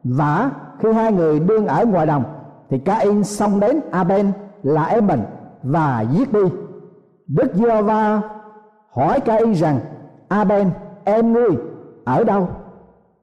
Và 0.04 0.52
khi 0.80 0.94
hai 0.94 1.12
người 1.12 1.40
đương 1.40 1.68
ở 1.68 1.86
ngoài 1.86 2.06
đồng, 2.06 2.24
thì 2.70 2.80
Cain 2.80 3.24
xông 3.24 3.60
đến 3.60 3.80
Aben 3.92 4.32
là 4.64 4.84
em 4.84 5.08
mình 5.08 5.22
và 5.64 6.06
giết 6.12 6.34
đi. 6.34 6.42
Đức 7.28 7.54
giê 7.54 7.82
va 7.82 8.22
hỏi 8.92 9.20
cây 9.20 9.54
rằng, 9.54 9.80
Aben, 10.28 10.70
em 11.04 11.34
ngươi 11.34 11.50
ở 12.06 12.24
đâu? 12.24 12.48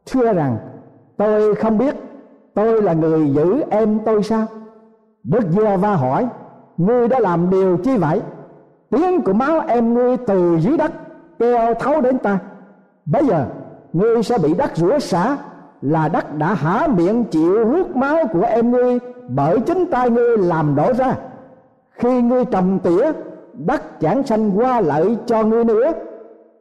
Thưa 0.07 0.33
rằng, 0.33 0.59
tôi 1.17 1.55
không 1.55 1.79
biết. 1.79 1.95
Tôi 2.55 2.83
là 2.83 2.93
người 2.93 3.31
giữ 3.31 3.63
em 3.71 3.99
tôi 4.05 4.23
sao? 4.23 4.47
Đức 5.25 5.43
giê 5.51 5.77
va 5.77 5.95
hỏi, 5.95 6.29
ngươi 6.77 7.09
đã 7.09 7.21
làm 7.21 7.51
điều 7.51 7.77
chi 7.77 7.97
vậy? 7.97 8.23
Tiếng 8.91 9.23
của 9.23 9.33
máu 9.33 9.61
em 9.69 9.95
ngươi 9.95 10.17
từ 10.17 10.59
dưới 10.61 10.77
đất 10.77 10.93
kêu 11.39 11.75
thấu 11.75 12.01
đến 12.01 12.19
ta. 12.19 12.39
Bây 13.07 13.27
giờ, 13.27 13.47
ngươi 13.93 14.23
sẽ 14.23 14.39
bị 14.39 14.55
đất 14.55 14.77
rửa 14.77 14.99
xả 14.99 15.37
là 15.83 16.09
đất 16.09 16.39
đã 16.39 16.55
há 16.55 16.87
miệng 16.87 17.25
chịu 17.25 17.67
hút 17.67 17.97
máu 17.97 18.17
của 18.33 18.43
em 18.43 18.71
ngươi 18.71 18.99
bởi 19.29 19.61
chính 19.61 19.87
tay 19.91 20.11
ngươi 20.11 20.39
làm 20.39 20.75
đổ 20.75 20.93
ra 20.93 21.15
khi 21.99 22.23
ngươi 22.23 22.45
trồng 22.45 22.79
tỉa 22.79 23.13
đất 23.53 24.01
chẳng 24.01 24.23
sanh 24.23 24.59
qua 24.59 24.81
lợi 24.81 25.17
cho 25.27 25.43
ngươi 25.43 25.65
nữa, 25.65 25.93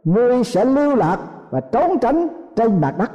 ngươi 0.03 0.43
sẽ 0.43 0.65
lưu 0.65 0.95
lạc 0.95 1.17
và 1.49 1.59
trốn 1.59 1.99
tránh 1.99 2.27
trên 2.55 2.81
mặt 2.81 2.95
đất. 2.97 3.11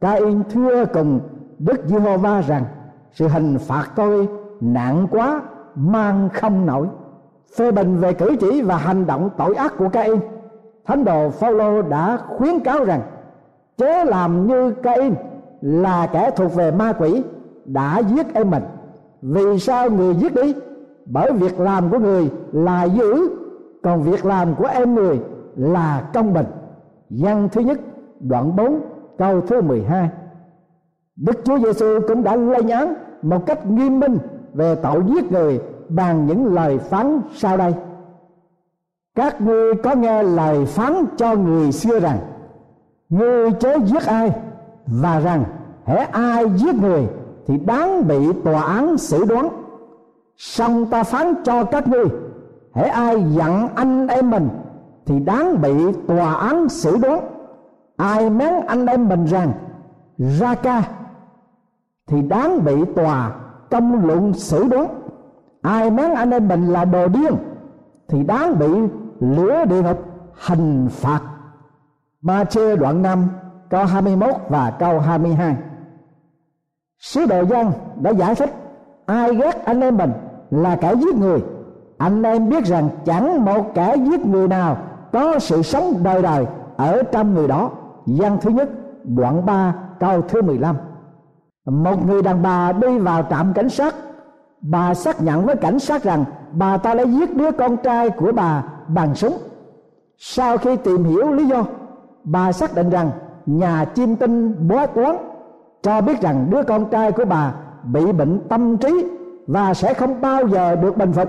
Cain 0.00 0.42
thưa 0.50 0.84
cùng 0.84 1.20
Đức 1.58 1.86
Giê-hô-va 1.86 2.40
rằng, 2.40 2.64
sự 3.12 3.28
hình 3.28 3.58
phạt 3.58 3.86
tôi 3.96 4.28
nặng 4.60 5.06
quá, 5.10 5.42
mang 5.74 6.28
không 6.32 6.66
nổi. 6.66 6.86
Phê 7.56 7.72
bình 7.72 7.96
về 7.96 8.12
cử 8.12 8.36
chỉ 8.40 8.62
và 8.62 8.76
hành 8.76 9.06
động 9.06 9.30
tội 9.36 9.54
ác 9.54 9.74
của 9.78 9.88
Cain 9.88 10.20
thánh 10.86 11.04
đồ 11.04 11.30
Phaolô 11.30 11.82
đã 11.82 12.18
khuyến 12.36 12.60
cáo 12.60 12.84
rằng, 12.84 13.00
chớ 13.76 14.04
làm 14.04 14.46
như 14.46 14.70
Cain 14.70 15.14
là 15.60 16.06
kẻ 16.12 16.30
thuộc 16.36 16.54
về 16.54 16.70
ma 16.70 16.92
quỷ 16.92 17.22
đã 17.64 17.98
giết 17.98 18.34
em 18.34 18.50
mình. 18.50 18.62
Vì 19.22 19.58
sao 19.58 19.90
người 19.90 20.14
giết 20.14 20.34
đi? 20.34 20.54
Bởi 21.06 21.32
việc 21.32 21.60
làm 21.60 21.90
của 21.90 21.98
người 21.98 22.30
là 22.52 22.84
giữ, 22.84 23.28
còn 23.82 24.02
việc 24.02 24.24
làm 24.24 24.54
của 24.54 24.66
em 24.66 24.94
người 24.94 25.20
là 25.56 26.10
công 26.14 26.34
bình. 26.34 26.46
Văn 27.10 27.48
thứ 27.52 27.60
nhất, 27.60 27.80
đoạn 28.20 28.56
4 28.56 28.80
câu 29.18 29.40
thứ 29.40 29.60
12 29.60 30.10
Đức 31.16 31.44
Chúa 31.44 31.58
Giêsu 31.58 32.00
cũng 32.08 32.22
đã 32.22 32.36
lên 32.36 32.68
án 32.68 32.94
một 33.22 33.46
cách 33.46 33.66
nghiêm 33.66 34.00
minh 34.00 34.18
về 34.54 34.74
tội 34.74 35.02
giết 35.06 35.32
người 35.32 35.60
bằng 35.88 36.26
những 36.26 36.54
lời 36.54 36.78
phán 36.78 37.20
sau 37.34 37.56
đây. 37.56 37.74
Các 39.14 39.40
ngươi 39.40 39.74
có 39.74 39.94
nghe 39.94 40.22
lời 40.22 40.64
phán 40.66 41.04
cho 41.16 41.34
người 41.34 41.72
xưa 41.72 42.00
rằng, 42.00 42.18
ngươi 43.08 43.52
chớ 43.52 43.78
giết 43.84 44.06
ai, 44.06 44.32
và 44.86 45.20
rằng 45.20 45.44
hễ 45.84 45.96
ai 45.96 46.50
giết 46.56 46.74
người 46.74 47.06
thì 47.46 47.58
đáng 47.58 48.08
bị 48.08 48.32
tòa 48.44 48.62
án 48.62 48.98
xử 48.98 49.24
đoán 49.24 49.48
song 50.36 50.86
ta 50.90 51.02
phán 51.02 51.34
cho 51.44 51.64
các 51.64 51.88
ngươi, 51.88 52.06
hễ 52.74 52.82
ai 52.82 53.24
giận 53.32 53.68
anh 53.74 54.08
em 54.08 54.30
mình 54.30 54.48
thì 55.06 55.18
đáng 55.18 55.60
bị 55.60 55.92
tòa 56.08 56.34
án 56.34 56.68
xử 56.68 56.96
đoán 56.98 57.20
ai 57.96 58.30
mắng 58.30 58.66
anh 58.66 58.86
em 58.86 59.08
mình 59.08 59.24
rằng 59.24 59.52
ra 60.18 60.54
ca 60.54 60.82
thì 62.06 62.22
đáng 62.22 62.64
bị 62.64 62.84
tòa 62.96 63.32
công 63.70 64.06
luận 64.06 64.32
xử 64.32 64.68
đoán 64.68 65.00
ai 65.62 65.90
mắng 65.90 66.14
anh 66.14 66.30
em 66.30 66.48
mình 66.48 66.66
là 66.66 66.84
đồ 66.84 67.08
điên 67.08 67.34
thì 68.08 68.22
đáng 68.22 68.58
bị 68.58 68.68
lửa 69.20 69.64
địa 69.64 69.82
ngục 69.82 70.04
hình 70.46 70.88
phạt. 70.90 71.20
Ma 72.20 72.44
chê 72.44 72.76
đoạn 72.76 73.02
5 73.02 73.28
câu 73.70 73.84
21 73.84 74.34
và 74.48 74.70
câu 74.78 75.00
22 75.00 75.56
Sứ 76.98 77.26
đồ 77.26 77.44
dân 77.44 77.72
đã 78.00 78.10
giải 78.10 78.34
thích, 78.34 78.50
Ai 79.06 79.34
ghét 79.34 79.64
anh 79.64 79.80
em 79.80 79.96
mình 79.96 80.12
là 80.50 80.76
kẻ 80.76 80.94
giết 80.94 81.14
người. 81.14 81.42
Anh 81.98 82.22
em 82.22 82.48
biết 82.48 82.64
rằng 82.64 82.88
chẳng 83.04 83.44
một 83.44 83.74
kẻ 83.74 83.96
giết 83.96 84.26
người 84.26 84.48
nào 84.48 84.76
Có 85.12 85.38
sự 85.38 85.62
sống 85.62 85.94
đời 86.02 86.22
đời 86.22 86.46
ở 86.76 87.02
trong 87.02 87.34
người 87.34 87.48
đó. 87.48 87.70
Văn 88.06 88.38
thứ 88.40 88.50
nhất, 88.50 88.68
đoạn 89.04 89.46
3 89.46 89.74
câu 90.00 90.22
thứ 90.22 90.42
15 90.42 90.76
Một 91.64 92.06
người 92.06 92.22
đàn 92.22 92.42
bà 92.42 92.72
đi 92.72 92.98
vào 92.98 93.22
trạm 93.30 93.52
cảnh 93.52 93.68
sát. 93.68 93.94
Bà 94.60 94.94
xác 94.94 95.22
nhận 95.22 95.46
với 95.46 95.56
cảnh 95.56 95.78
sát 95.78 96.02
rằng 96.02 96.24
Bà 96.52 96.76
ta 96.76 96.94
đã 96.94 97.02
giết 97.02 97.36
đứa 97.36 97.50
con 97.50 97.76
trai 97.76 98.10
của 98.10 98.32
bà 98.32 98.64
bằng 98.88 99.14
súng. 99.14 99.38
Sau 100.18 100.58
khi 100.58 100.76
tìm 100.76 101.04
hiểu 101.04 101.32
lý 101.32 101.46
do, 101.46 101.64
bà 102.24 102.52
xác 102.52 102.74
định 102.74 102.90
rằng 102.90 103.10
nhà 103.46 103.84
chiêm 103.94 104.16
tinh 104.16 104.68
bói 104.68 104.86
toán 104.86 105.16
cho 105.82 106.00
biết 106.00 106.20
rằng 106.20 106.46
đứa 106.50 106.62
con 106.62 106.84
trai 106.90 107.12
của 107.12 107.24
bà 107.24 107.54
bị 107.84 108.12
bệnh 108.12 108.40
tâm 108.48 108.76
trí 108.76 109.06
và 109.46 109.74
sẽ 109.74 109.94
không 109.94 110.20
bao 110.20 110.48
giờ 110.48 110.76
được 110.76 110.96
bình 110.96 111.12
phục. 111.12 111.28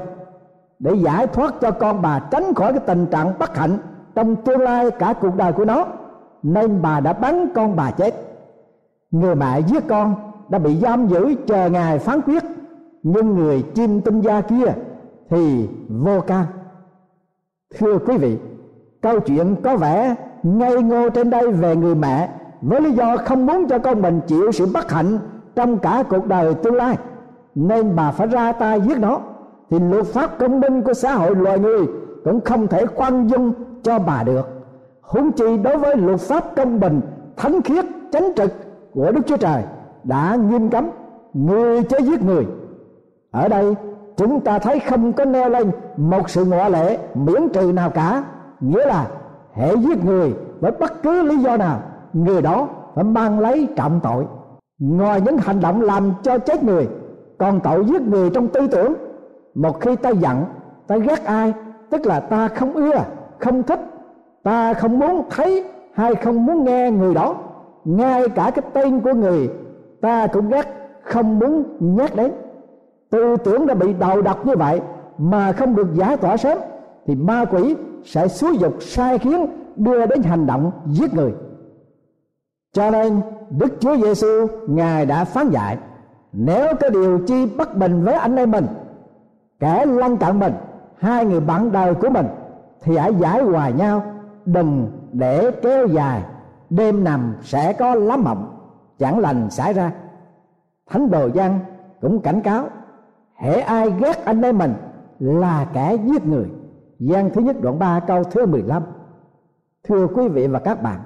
Để 0.79 0.93
giải 0.95 1.27
thoát 1.27 1.53
cho 1.61 1.71
con 1.71 2.01
bà 2.01 2.19
tránh 2.19 2.53
khỏi 2.53 2.73
cái 2.73 2.81
tình 2.85 3.05
trạng 3.05 3.33
bất 3.39 3.57
hạnh 3.57 3.77
trong 4.15 4.35
tương 4.35 4.61
lai 4.61 4.91
cả 4.91 5.13
cuộc 5.21 5.35
đời 5.35 5.53
của 5.53 5.65
nó, 5.65 5.85
nên 6.43 6.81
bà 6.81 6.99
đã 6.99 7.13
bắn 7.13 7.49
con 7.55 7.75
bà 7.75 7.91
chết. 7.91 8.13
Người 9.11 9.35
mẹ 9.35 9.59
giết 9.59 9.87
con 9.87 10.15
đã 10.49 10.59
bị 10.59 10.77
giam 10.77 11.07
giữ 11.07 11.35
chờ 11.47 11.69
ngày 11.69 11.99
phán 11.99 12.21
quyết, 12.21 12.43
nhưng 13.03 13.35
người 13.35 13.61
chim 13.75 14.01
tinh 14.01 14.21
gia 14.21 14.41
kia 14.41 14.73
thì 15.29 15.69
vô 15.89 16.21
can. 16.21 16.45
Thưa 17.79 17.97
quý 17.97 18.17
vị, 18.17 18.37
câu 19.01 19.19
chuyện 19.19 19.55
có 19.63 19.77
vẻ 19.77 20.15
ngây 20.43 20.83
ngô 20.83 21.09
trên 21.09 21.29
đây 21.29 21.51
về 21.51 21.75
người 21.75 21.95
mẹ 21.95 22.29
với 22.61 22.81
lý 22.81 22.91
do 22.91 23.17
không 23.17 23.45
muốn 23.45 23.67
cho 23.67 23.79
con 23.79 24.01
mình 24.01 24.21
chịu 24.27 24.51
sự 24.51 24.65
bất 24.73 24.91
hạnh 24.91 25.19
trong 25.55 25.77
cả 25.77 26.03
cuộc 26.09 26.27
đời 26.27 26.53
tương 26.53 26.75
lai 26.75 26.97
nên 27.57 27.95
bà 27.95 28.11
phải 28.11 28.27
ra 28.27 28.51
tay 28.51 28.81
giết 28.81 28.99
nó. 28.99 29.19
Thì 29.69 29.79
luật 29.79 30.05
pháp 30.05 30.39
công 30.39 30.59
minh 30.59 30.81
của 30.81 30.93
xã 30.93 31.13
hội 31.13 31.35
loài 31.35 31.59
người 31.59 31.87
cũng 32.23 32.41
không 32.41 32.67
thể 32.67 32.85
khoan 32.85 33.27
dung 33.27 33.53
cho 33.83 33.99
bà 33.99 34.23
được. 34.23 34.47
Huống 35.01 35.31
chi 35.31 35.57
đối 35.57 35.77
với 35.77 35.95
luật 35.97 36.19
pháp 36.19 36.55
công 36.55 36.79
bình, 36.79 37.01
thánh 37.37 37.61
khiết, 37.61 37.85
chánh 38.11 38.31
trực 38.35 38.51
của 38.93 39.11
đức 39.11 39.21
chúa 39.27 39.37
trời 39.37 39.63
đã 40.03 40.35
nghiêm 40.35 40.69
cấm 40.69 40.89
người 41.33 41.83
chớ 41.83 41.97
giết 41.97 42.23
người. 42.23 42.45
Ở 43.31 43.47
đây, 43.47 43.75
chúng 44.17 44.39
ta 44.39 44.59
thấy 44.59 44.79
không 44.79 45.13
có 45.13 45.25
neo 45.25 45.49
lên 45.49 45.71
một 45.97 46.29
sự 46.29 46.45
ngoại 46.45 46.71
lệ 46.71 46.97
miễn 47.13 47.49
trừ 47.53 47.71
nào 47.71 47.89
cả. 47.89 48.23
Nghĩa 48.59 48.85
là 48.85 49.07
hệ 49.53 49.75
giết 49.75 50.05
người 50.05 50.33
với 50.59 50.71
bất 50.71 51.03
cứ 51.03 51.21
lý 51.21 51.37
do 51.37 51.57
nào, 51.57 51.79
người 52.13 52.41
đó 52.41 52.67
phải 52.95 53.03
mang 53.03 53.39
lấy 53.39 53.67
trọng 53.75 53.99
tội. 54.03 54.25
Ngoài 54.79 55.21
những 55.21 55.37
hành 55.37 55.59
động 55.59 55.81
làm 55.81 56.11
cho 56.23 56.37
chết 56.37 56.63
người 56.63 56.87
còn 57.37 57.59
tội 57.59 57.85
giết 57.85 58.01
người 58.01 58.29
trong 58.29 58.47
tư 58.47 58.67
tưởng. 58.67 58.93
Một 59.55 59.81
khi 59.81 59.95
ta 59.95 60.09
giận, 60.09 60.45
ta 60.87 60.97
ghét 60.97 61.25
ai? 61.25 61.53
Tức 61.89 62.05
là 62.05 62.19
ta 62.19 62.47
không 62.47 62.73
ưa, 62.73 63.03
không 63.39 63.63
thích. 63.63 63.79
Ta 64.43 64.73
không 64.73 64.99
muốn 64.99 65.23
thấy 65.29 65.63
hay 65.93 66.15
không 66.15 66.45
muốn 66.45 66.63
nghe 66.63 66.91
người 66.91 67.13
đó. 67.13 67.35
Ngay 67.85 68.29
cả 68.29 68.51
cái 68.55 68.65
tên 68.73 68.99
của 68.99 69.13
người, 69.13 69.49
ta 70.01 70.27
cũng 70.27 70.49
ghét, 70.49 70.63
không 71.01 71.39
muốn 71.39 71.63
nhắc 71.79 72.15
đến. 72.15 72.31
Tư 73.09 73.37
tưởng 73.43 73.67
đã 73.67 73.73
bị 73.73 73.93
đầu 73.93 74.21
độc 74.21 74.45
như 74.45 74.55
vậy 74.55 74.81
mà 75.17 75.51
không 75.51 75.75
được 75.75 75.93
giải 75.93 76.17
tỏa 76.17 76.37
sớm, 76.37 76.57
thì 77.05 77.15
ma 77.15 77.45
quỷ 77.45 77.75
sẽ 78.03 78.27
xúi 78.27 78.57
dục, 78.57 78.73
sai 78.79 79.17
khiến, 79.17 79.47
đưa 79.75 80.05
đến 80.05 80.23
hành 80.23 80.45
động 80.45 80.71
giết 80.85 81.13
người. 81.13 81.33
Cho 82.73 82.89
nên, 82.91 83.21
đức 83.49 83.73
chúa 83.79 83.97
giêsu 83.97 84.47
ngài 84.67 85.05
đã 85.05 85.23
phán 85.23 85.49
dạy 85.49 85.77
nếu 86.33 86.67
có 86.81 86.89
điều 86.89 87.19
chi 87.27 87.45
bất 87.57 87.77
bình 87.77 88.03
với 88.03 88.13
anh 88.13 88.35
em 88.35 88.51
mình, 88.51 88.67
kẻ 89.59 89.85
lân 89.85 90.17
cận 90.17 90.39
mình, 90.39 90.53
hai 90.97 91.25
người 91.25 91.39
bạn 91.39 91.71
đời 91.71 91.95
của 91.95 92.09
mình, 92.09 92.27
thì 92.81 92.97
hãy 92.97 93.13
giải 93.15 93.41
hòa 93.41 93.69
nhau, 93.69 94.03
đừng 94.45 94.91
để 95.11 95.51
kéo 95.51 95.87
dài. 95.87 96.23
Đêm 96.69 97.03
nằm 97.03 97.35
sẽ 97.41 97.73
có 97.73 97.95
lắm 97.95 98.23
mộng, 98.23 98.57
chẳng 98.99 99.19
lành 99.19 99.49
xảy 99.49 99.73
ra. 99.73 99.91
Thánh 100.89 101.11
đồ 101.11 101.29
văn 101.33 101.59
cũng 102.01 102.21
cảnh 102.21 102.41
cáo, 102.41 102.67
hễ 103.35 103.59
ai 103.59 103.91
ghét 103.99 104.25
anh 104.25 104.41
em 104.41 104.57
mình 104.57 104.73
là 105.19 105.67
kẻ 105.73 105.97
giết 106.05 106.25
người. 106.25 106.49
Gian 106.99 107.29
thứ 107.29 107.41
nhất 107.41 107.61
đoạn 107.61 107.79
3 107.79 107.99
câu 107.99 108.23
thứ 108.23 108.45
15 108.45 108.83
thưa 109.87 110.07
quý 110.07 110.27
vị 110.27 110.47
và 110.47 110.59
các 110.59 110.81
bạn, 110.81 110.99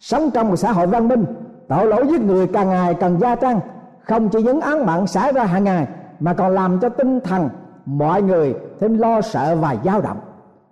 sống 0.00 0.30
trong 0.34 0.48
một 0.48 0.56
xã 0.56 0.72
hội 0.72 0.86
văn 0.86 1.08
minh, 1.08 1.24
tội 1.68 1.86
lỗi 1.86 2.06
giết 2.10 2.20
người 2.20 2.46
càng 2.46 2.68
ngày 2.68 2.94
càng 2.94 3.20
gia 3.20 3.34
tăng 3.34 3.60
không 4.04 4.28
chỉ 4.28 4.42
những 4.42 4.60
án 4.60 4.86
mạng 4.86 5.06
xảy 5.06 5.32
ra 5.32 5.44
hàng 5.44 5.64
ngày, 5.64 5.86
mà 6.20 6.34
còn 6.34 6.52
làm 6.52 6.80
cho 6.80 6.88
tinh 6.88 7.20
thần 7.20 7.48
mọi 7.86 8.22
người 8.22 8.54
thêm 8.80 8.98
lo 8.98 9.20
sợ 9.20 9.56
và 9.60 9.76
dao 9.84 10.00
động. 10.00 10.18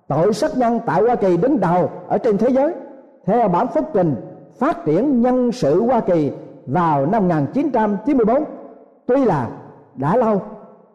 Tội 0.08 0.32
sát 0.32 0.50
nhân 0.56 0.80
tại 0.86 1.02
Hoa 1.02 1.14
Kỳ 1.14 1.36
đứng 1.36 1.60
đầu 1.60 1.90
ở 2.08 2.18
trên 2.18 2.38
thế 2.38 2.48
giới, 2.48 2.74
theo 3.26 3.48
bản 3.48 3.66
phúc 3.74 3.84
trình 3.94 4.14
phát 4.58 4.84
triển 4.84 5.20
nhân 5.20 5.52
sự 5.52 5.82
Hoa 5.82 6.00
Kỳ 6.00 6.32
vào 6.66 7.06
năm 7.06 7.28
1994 7.28 8.44
tuy 9.06 9.24
là 9.24 9.48
đã 9.94 10.16
lâu, 10.16 10.42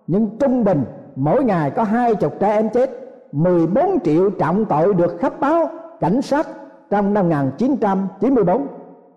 nhưng 0.08 0.30
trung 0.40 0.64
bình 0.64 0.84
mỗi 1.16 1.44
ngày 1.44 1.72
có 1.72 1.84
hai 1.84 2.16
chục 2.16 2.34
trẻ 2.40 2.52
em 2.52 2.70
chết 2.70 2.90
14 3.32 4.00
triệu 4.04 4.30
trọng 4.30 4.66
tội 4.66 4.94
được 4.94 5.18
khắp 5.20 5.40
báo 5.40 5.70
cảnh 6.00 6.22
sát 6.22 6.48
trong 6.90 7.14
năm 7.14 7.30
1994 7.30 8.68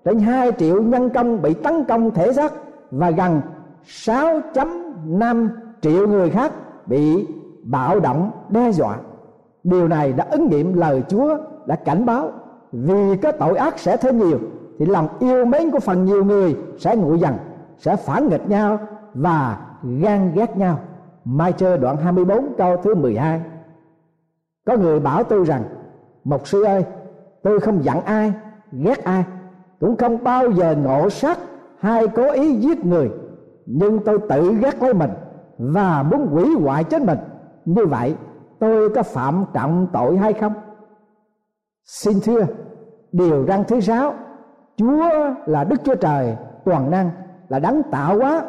trên 0.05 0.19
2 0.19 0.53
triệu 0.59 0.83
nhân 0.83 1.11
công 1.11 1.43
bị 1.43 1.55
tấn 1.55 1.85
công 1.85 2.11
thể 2.11 2.33
xác 2.33 2.53
và 2.90 3.11
gần 3.11 3.40
6.5 3.85 5.48
triệu 5.81 6.09
người 6.09 6.31
khác 6.31 6.53
bị 6.87 7.26
bạo 7.62 8.00
động, 8.00 8.31
đe 8.48 8.72
dọa. 8.72 8.96
Điều 9.64 9.88
này 9.88 10.12
đã 10.12 10.26
ứng 10.31 10.48
nghiệm 10.48 10.74
lời 10.74 11.03
chúa 11.09 11.37
đã 11.66 11.76
cảnh 11.76 12.07
báo. 12.07 12.33
Vì 12.72 13.16
cái 13.22 13.33
tội 13.33 13.57
ác 13.57 13.79
sẽ 13.79 13.96
thêm 13.96 14.18
nhiều, 14.18 14.38
thì 14.79 14.87
lòng 14.87 15.09
yêu 15.18 15.44
mến 15.44 15.70
của 15.70 15.81
phần 15.81 16.05
nhiều 16.05 16.24
người 16.24 16.57
sẽ 16.79 16.96
nguội 16.96 17.18
dần, 17.18 17.35
sẽ 17.79 17.96
phản 17.96 18.29
nghịch 18.29 18.48
nhau 18.48 18.79
và 19.14 19.59
gan 19.83 20.33
ghét 20.35 20.57
nhau. 20.57 20.79
Mai 21.24 21.53
Trơ 21.53 21.76
đoạn 21.76 21.96
24 21.96 22.55
câu 22.59 22.76
thứ 22.76 22.94
12 22.94 23.40
Có 24.66 24.76
người 24.76 25.00
bảo 25.00 25.24
tôi 25.24 25.44
rằng 25.44 25.62
Mục 26.24 26.48
sư 26.48 26.64
ơi, 26.64 26.85
tôi 27.42 27.61
không 27.61 27.85
giận 27.85 28.00
ai, 28.00 28.33
ghét 28.72 29.05
ai, 29.05 29.24
Cũng 29.81 29.96
không 29.96 30.24
bao 30.24 30.50
giờ 30.50 30.76
ngộ 30.83 31.11
sát 31.11 31.38
hay 31.81 32.09
cố 32.09 32.33
ý 32.33 32.57
giết 32.57 32.85
người, 32.85 33.11
Nhưng 33.66 34.05
tôi 34.05 34.19
tự 34.29 34.55
gác 34.55 34.83
lấy 34.83 34.95
mình 34.95 35.11
Và 35.59 36.03
muốn 36.03 36.27
hủy 36.27 36.47
hoại 36.62 36.85
chết 36.85 37.03
mình. 37.03 37.19
Như 37.64 37.87
vậy, 37.87 38.14
tôi 38.59 38.90
có 38.90 39.03
phạm 39.03 39.45
trọng 39.53 39.87
tội 39.93 40.16
hay 40.16 40.33
không? 40.33 40.53
Xin 41.85 42.14
thưa, 42.25 42.47
điều 43.12 43.47
răn 43.47 43.64
thứ 43.64 43.81
sáu, 43.81 44.14
chúa 44.77 45.09
là 45.47 45.64
đức 45.64 45.77
chúa 45.85 45.95
trời, 45.95 46.37
toàn 46.64 46.90
năng, 46.90 47.11
là 47.49 47.59
đấng 47.59 47.83
tạo 47.90 48.19
hóa. 48.19 48.43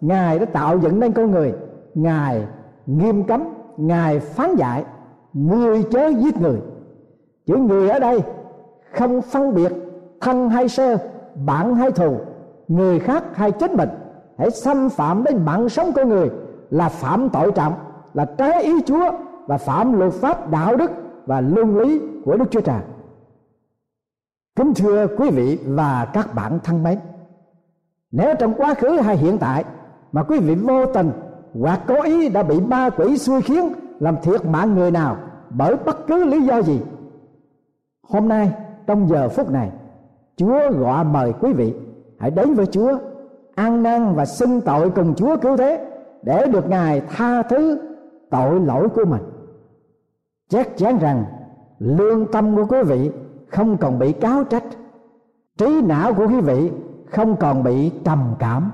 Ngài 0.00 0.38
đã 0.38 0.44
tạo 0.44 0.78
dựng 0.78 1.00
nên 1.00 1.12
con 1.12 1.30
người. 1.30 1.54
Ngài 1.94 2.46
nghiêm 2.86 3.24
cấm, 3.24 3.44
ngài 3.76 4.20
phán 4.20 4.56
dạy, 4.56 4.84
người 5.32 5.82
chớ 5.90 6.08
giết 6.08 6.36
người. 6.40 6.60
Chữ 7.46 7.56
người 7.56 7.88
ở 7.88 7.98
đây 7.98 8.22
không 8.92 9.22
phân 9.22 9.54
biệt 9.54 9.72
thân 10.20 10.48
hay 10.48 10.68
sơ 10.68 10.96
bạn 11.46 11.74
hay 11.74 11.90
thù 11.90 12.16
người 12.70 12.98
khác 12.98 13.24
hay 13.34 13.52
chính 13.52 13.72
mình 13.76 13.88
hãy 14.38 14.50
xâm 14.50 14.88
phạm 14.88 15.24
đến 15.24 15.44
mạng 15.44 15.68
sống 15.68 15.92
của 15.92 16.04
người 16.04 16.30
là 16.70 16.88
phạm 16.88 17.28
tội 17.28 17.52
trọng 17.52 17.74
là 18.14 18.24
trái 18.24 18.62
ý 18.62 18.72
chúa 18.86 19.10
và 19.46 19.58
phạm 19.58 19.98
luật 19.98 20.12
pháp 20.12 20.50
đạo 20.50 20.76
đức 20.76 20.90
và 21.26 21.40
luân 21.40 21.78
lý 21.78 22.00
của 22.24 22.36
Đức 22.36 22.44
Chúa 22.50 22.60
Trời. 22.60 22.80
Kính 24.56 24.72
thưa 24.74 25.06
quý 25.18 25.30
vị 25.30 25.58
và 25.66 26.04
các 26.12 26.34
bạn 26.34 26.58
thân 26.64 26.82
mến, 26.82 26.98
nếu 28.10 28.34
trong 28.38 28.54
quá 28.54 28.74
khứ 28.74 28.88
hay 28.88 29.16
hiện 29.16 29.38
tại 29.38 29.64
mà 30.12 30.22
quý 30.22 30.38
vị 30.38 30.54
vô 30.54 30.86
tình 30.86 31.10
hoặc 31.60 31.80
cố 31.86 32.02
ý 32.02 32.28
đã 32.28 32.42
bị 32.42 32.60
ma 32.60 32.90
quỷ 32.90 33.18
xui 33.18 33.42
khiến 33.42 33.72
làm 34.00 34.16
thiệt 34.22 34.44
mạng 34.44 34.74
người 34.74 34.90
nào 34.90 35.16
bởi 35.50 35.76
bất 35.76 36.06
cứ 36.06 36.24
lý 36.24 36.42
do 36.42 36.62
gì, 36.62 36.80
hôm 38.02 38.28
nay 38.28 38.52
trong 38.86 39.08
giờ 39.08 39.28
phút 39.28 39.50
này, 39.50 39.70
Chúa 40.36 40.70
gọi 40.78 41.04
mời 41.04 41.32
quý 41.40 41.52
vị 41.52 41.74
hãy 42.20 42.30
đến 42.30 42.54
với 42.54 42.66
Chúa, 42.66 42.98
ăn 43.54 43.82
năn 43.82 44.14
và 44.14 44.26
xưng 44.26 44.60
tội 44.60 44.90
cùng 44.90 45.14
Chúa 45.14 45.36
cứu 45.36 45.56
thế 45.56 45.86
để 46.22 46.46
được 46.46 46.68
Ngài 46.68 47.00
tha 47.00 47.42
thứ 47.42 47.78
tội 48.30 48.60
lỗi 48.60 48.88
của 48.88 49.04
mình. 49.04 49.22
Chắc 50.50 50.76
chắn 50.76 50.98
rằng 50.98 51.24
lương 51.78 52.26
tâm 52.32 52.56
của 52.56 52.66
quý 52.68 52.82
vị 52.82 53.10
không 53.48 53.76
còn 53.76 53.98
bị 53.98 54.12
cáo 54.12 54.44
trách 54.44 54.64
trí 55.58 55.80
não 55.82 56.14
của 56.14 56.26
quý 56.26 56.40
vị 56.40 56.70
không 57.10 57.36
còn 57.36 57.62
bị 57.62 57.90
trầm 58.04 58.34
cảm. 58.38 58.72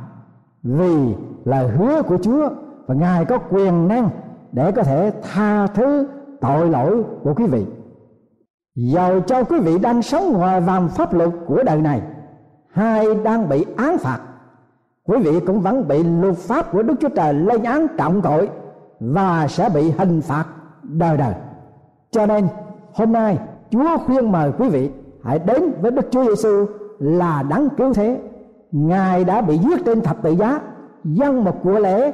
Vì 0.63 1.15
lời 1.45 1.69
hứa 1.69 2.03
của 2.03 2.19
chúa 2.23 2.49
và 2.87 2.95
ngài 2.95 3.25
có 3.25 3.39
quyền 3.39 3.89
năng 3.89 4.09
để 4.53 4.73
có 4.73 4.83
thể 4.83 5.13
tha 5.23 5.67
thứ 5.67 6.07
tội 6.41 6.71
lỗi 6.71 7.03
của 7.23 7.35
quý 7.35 7.47
vị. 7.47 7.67
Dầu 8.75 9.21
cho 9.21 9.45
quý 9.45 9.61
vị 9.61 9.79
đang 9.79 10.03
sống 10.03 10.33
ngoài 10.33 10.61
vòng 10.61 10.89
pháp 10.89 11.15
luật 11.15 11.31
của 11.47 11.63
đời 11.63 11.81
này 11.81 12.03
hai 12.77 13.15
đang 13.25 13.49
bị 13.49 13.65
án 13.77 13.99
phạt 13.99 14.21
quý 15.05 15.19
vị 15.19 15.41
cũng 15.47 15.61
vẫn 15.61 15.89
bị 15.89 16.03
luật 16.03 16.37
pháp 16.37 16.73
của 16.73 16.83
đức 16.83 16.95
chúa 17.01 17.09
trời 17.09 17.35
lên 17.35 17.63
án 17.63 17.87
trọng 17.99 18.23
tội 18.23 18.51
và 19.01 19.49
sẽ 19.49 19.69
bị 19.75 19.91
hình 19.91 20.21
phạt 20.21 20.45
đời 20.83 21.17
đời 21.17 21.35
cho 22.11 22.27
nên 22.27 22.49
hôm 22.95 23.13
nay 23.13 23.39
Chúa 23.71 23.99
khuyên 24.07 24.33
mời 24.33 24.53
quý 24.59 24.69
vị 24.69 24.91
hãy 25.23 25.39
đến 25.39 25.73
với 25.81 25.91
Đức 25.91 26.07
Chúa 26.11 26.25
Giêsu 26.25 26.67
là 26.99 27.43
đáng 27.43 27.69
cứu 27.77 27.93
thế. 27.95 28.21
Ngài 28.73 29.25
đã 29.25 29.41
bị 29.41 29.59
giết 29.59 29.85
trên 29.85 30.01
thập 30.01 30.23
tự 30.23 30.31
giá, 30.31 30.61
dâng 31.05 31.45
một 31.45 31.63
của 31.63 31.79
lễ 31.79 32.13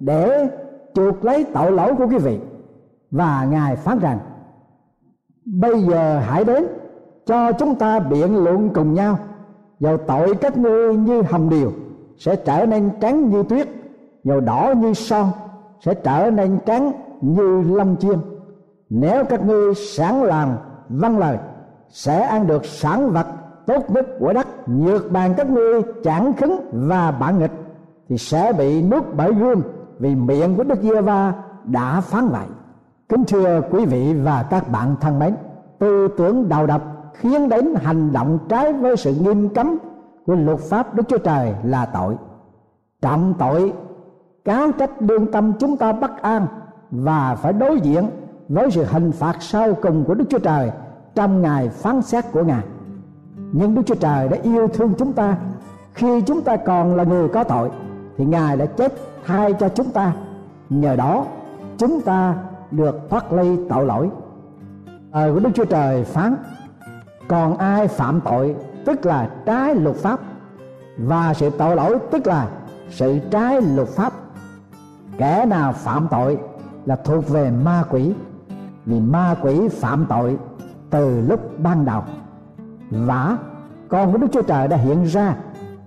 để 0.00 0.48
chuộc 0.94 1.24
lấy 1.24 1.44
tội 1.54 1.72
lỗi 1.72 1.94
của 1.94 2.06
quý 2.06 2.18
vị. 2.18 2.38
Và 3.10 3.46
Ngài 3.50 3.76
phán 3.76 3.98
rằng: 3.98 4.18
Bây 5.44 5.82
giờ 5.82 6.18
hãy 6.18 6.44
đến 6.44 6.66
cho 7.26 7.52
chúng 7.52 7.74
ta 7.74 7.98
biện 7.98 8.44
luận 8.44 8.70
cùng 8.74 8.94
nhau, 8.94 9.18
dầu 9.80 9.96
tội 9.96 10.34
các 10.34 10.56
ngươi 10.56 10.96
như 10.96 11.22
hầm 11.22 11.48
điều 11.48 11.72
sẽ 12.18 12.36
trở 12.36 12.66
nên 12.66 12.90
trắng 13.00 13.30
như 13.30 13.42
tuyết, 13.42 13.68
dầu 14.24 14.40
đỏ 14.40 14.74
như 14.76 14.94
son 14.94 15.30
sẽ 15.80 15.94
trở 15.94 16.30
nên 16.30 16.58
trắng 16.66 16.92
như 17.20 17.62
lâm 17.62 17.96
chiên. 17.96 18.18
Nếu 18.90 19.24
các 19.24 19.46
ngươi 19.46 19.74
sẵn 19.74 20.20
làm 20.20 20.48
văn 20.88 21.12
vâng 21.12 21.18
lời 21.18 21.38
sẽ 21.88 22.20
ăn 22.20 22.46
được 22.46 22.64
sản 22.64 23.10
vật 23.10 23.26
tốt 23.66 23.90
nhất 23.90 24.06
của 24.18 24.32
đất 24.32 24.46
nhược 24.68 25.12
bàn 25.12 25.34
các 25.36 25.50
ngươi 25.50 25.82
chẳng 26.04 26.32
khứng 26.32 26.70
và 26.72 27.10
bản 27.10 27.38
nghịch 27.38 27.52
thì 28.08 28.18
sẽ 28.18 28.52
bị 28.52 28.82
nuốt 28.82 29.02
bởi 29.16 29.32
gươm 29.34 29.62
vì 29.98 30.14
miệng 30.14 30.56
của 30.56 30.64
đức 30.64 30.78
giê 30.82 31.00
va 31.00 31.32
đã 31.64 32.00
phán 32.00 32.28
vậy. 32.28 32.46
Kính 33.08 33.24
thưa 33.24 33.60
quý 33.70 33.84
vị 33.84 34.14
và 34.22 34.42
các 34.50 34.70
bạn 34.70 34.96
thân 35.00 35.18
mến 35.18 35.34
tư 35.78 36.08
tưởng 36.18 36.48
đầu 36.48 36.66
độc 36.66 36.99
khiến 37.20 37.48
đến 37.48 37.74
hành 37.74 38.12
động 38.12 38.38
trái 38.48 38.72
với 38.72 38.96
sự 38.96 39.14
nghiêm 39.14 39.48
cấm 39.48 39.78
của 40.26 40.34
luật 40.34 40.58
pháp 40.58 40.94
đức 40.94 41.02
chúa 41.08 41.18
trời 41.18 41.54
là 41.62 41.86
tội 41.86 42.16
trọng 43.02 43.34
tội 43.38 43.72
cáo 44.44 44.72
trách 44.72 45.00
đương 45.00 45.26
tâm 45.32 45.52
chúng 45.58 45.76
ta 45.76 45.92
bất 45.92 46.22
an 46.22 46.46
và 46.90 47.34
phải 47.34 47.52
đối 47.52 47.80
diện 47.80 48.10
với 48.48 48.70
sự 48.70 48.84
hình 48.84 49.12
phạt 49.12 49.36
sau 49.40 49.74
cùng 49.74 50.04
của 50.04 50.14
Đức 50.14 50.24
Chúa 50.28 50.38
Trời 50.38 50.70
trong 51.14 51.42
ngày 51.42 51.68
phán 51.68 52.02
xét 52.02 52.24
của 52.32 52.42
Ngài. 52.42 52.62
Nhưng 53.52 53.74
Đức 53.74 53.82
Chúa 53.86 53.94
Trời 53.94 54.28
đã 54.28 54.36
yêu 54.42 54.68
thương 54.68 54.94
chúng 54.98 55.12
ta 55.12 55.36
khi 55.92 56.22
chúng 56.22 56.42
ta 56.42 56.56
còn 56.56 56.96
là 56.96 57.04
người 57.04 57.28
có 57.28 57.44
tội, 57.44 57.70
thì 58.16 58.24
Ngài 58.24 58.56
đã 58.56 58.66
chết 58.66 58.92
thay 59.26 59.52
cho 59.52 59.68
chúng 59.68 59.90
ta. 59.90 60.12
Nhờ 60.70 60.96
đó, 60.96 61.24
chúng 61.78 62.00
ta 62.00 62.34
được 62.70 63.10
thoát 63.10 63.32
ly 63.32 63.56
tội 63.68 63.86
lỗi. 63.86 64.10
Ờ 65.10 65.32
của 65.34 65.40
Đức 65.40 65.50
Chúa 65.54 65.64
Trời 65.64 66.04
phán 66.04 66.36
còn 67.30 67.56
ai 67.56 67.88
phạm 67.88 68.20
tội, 68.20 68.56
tức 68.84 69.06
là 69.06 69.30
trái 69.46 69.74
luật 69.74 69.96
pháp, 69.96 70.20
và 70.98 71.34
sự 71.34 71.50
tội 71.50 71.76
lỗi, 71.76 71.98
tức 72.10 72.26
là 72.26 72.48
sự 72.88 73.18
trái 73.30 73.62
luật 73.62 73.88
pháp. 73.88 74.12
Kẻ 75.18 75.46
nào 75.46 75.72
phạm 75.72 76.08
tội 76.10 76.38
là 76.86 76.96
thuộc 76.96 77.28
về 77.28 77.50
ma 77.50 77.84
quỷ, 77.90 78.14
vì 78.86 79.00
ma 79.00 79.34
quỷ 79.42 79.68
phạm 79.68 80.06
tội 80.08 80.38
từ 80.90 81.20
lúc 81.20 81.58
ban 81.58 81.84
đầu. 81.84 82.02
Và 82.90 83.38
con 83.88 84.12
của 84.12 84.18
Đức 84.18 84.26
Chúa 84.32 84.42
Trời 84.42 84.68
đã 84.68 84.76
hiện 84.76 85.04
ra 85.04 85.36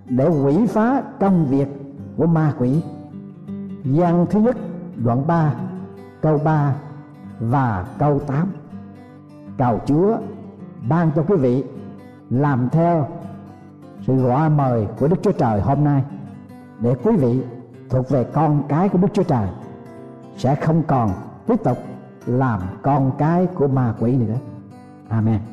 để 0.10 0.28
quỷ 0.28 0.68
phá 0.68 1.02
công 1.20 1.46
việc 1.46 1.68
của 2.18 2.28
ma 2.28 2.54
quỷ. 2.58 2.82
Gian 3.84 4.26
thứ 4.30 4.40
nhất, 4.40 4.58
đoạn 4.96 5.28
3 5.28 5.54
câu 6.22 6.42
3 6.44 6.76
và 7.40 7.86
câu 8.00 8.20
8 8.20 8.48
cầu 9.58 9.82
Chúa 9.86 10.18
ban 10.90 11.12
cho 11.16 11.24
quý 11.28 11.36
vị 11.36 11.64
làm 12.30 12.70
theo 12.72 13.08
sự 14.02 14.16
gọi 14.16 14.50
mời 14.50 14.88
của 15.00 15.08
Đức 15.08 15.16
Chúa 15.24 15.32
Trời 15.32 15.62
hôm 15.62 15.84
nay, 15.84 16.04
để 16.80 16.96
quý 17.04 17.16
vị 17.16 17.42
thuộc 17.90 18.10
về 18.10 18.24
con 18.34 18.64
cái 18.70 18.90
của 18.90 18.98
Đức 18.98 19.08
Chúa 19.14 19.24
Trời 19.24 19.48
sẽ 20.38 20.56
không 20.56 20.84
còn 20.88 21.12
tiếp 21.48 21.64
tục 21.64 21.78
làm 22.26 22.62
con 22.82 23.12
cái 23.18 23.46
của 23.46 23.68
ma 23.68 23.94
quỷ 24.00 24.16
nữa. 24.16 24.36
Amen. 25.10 25.53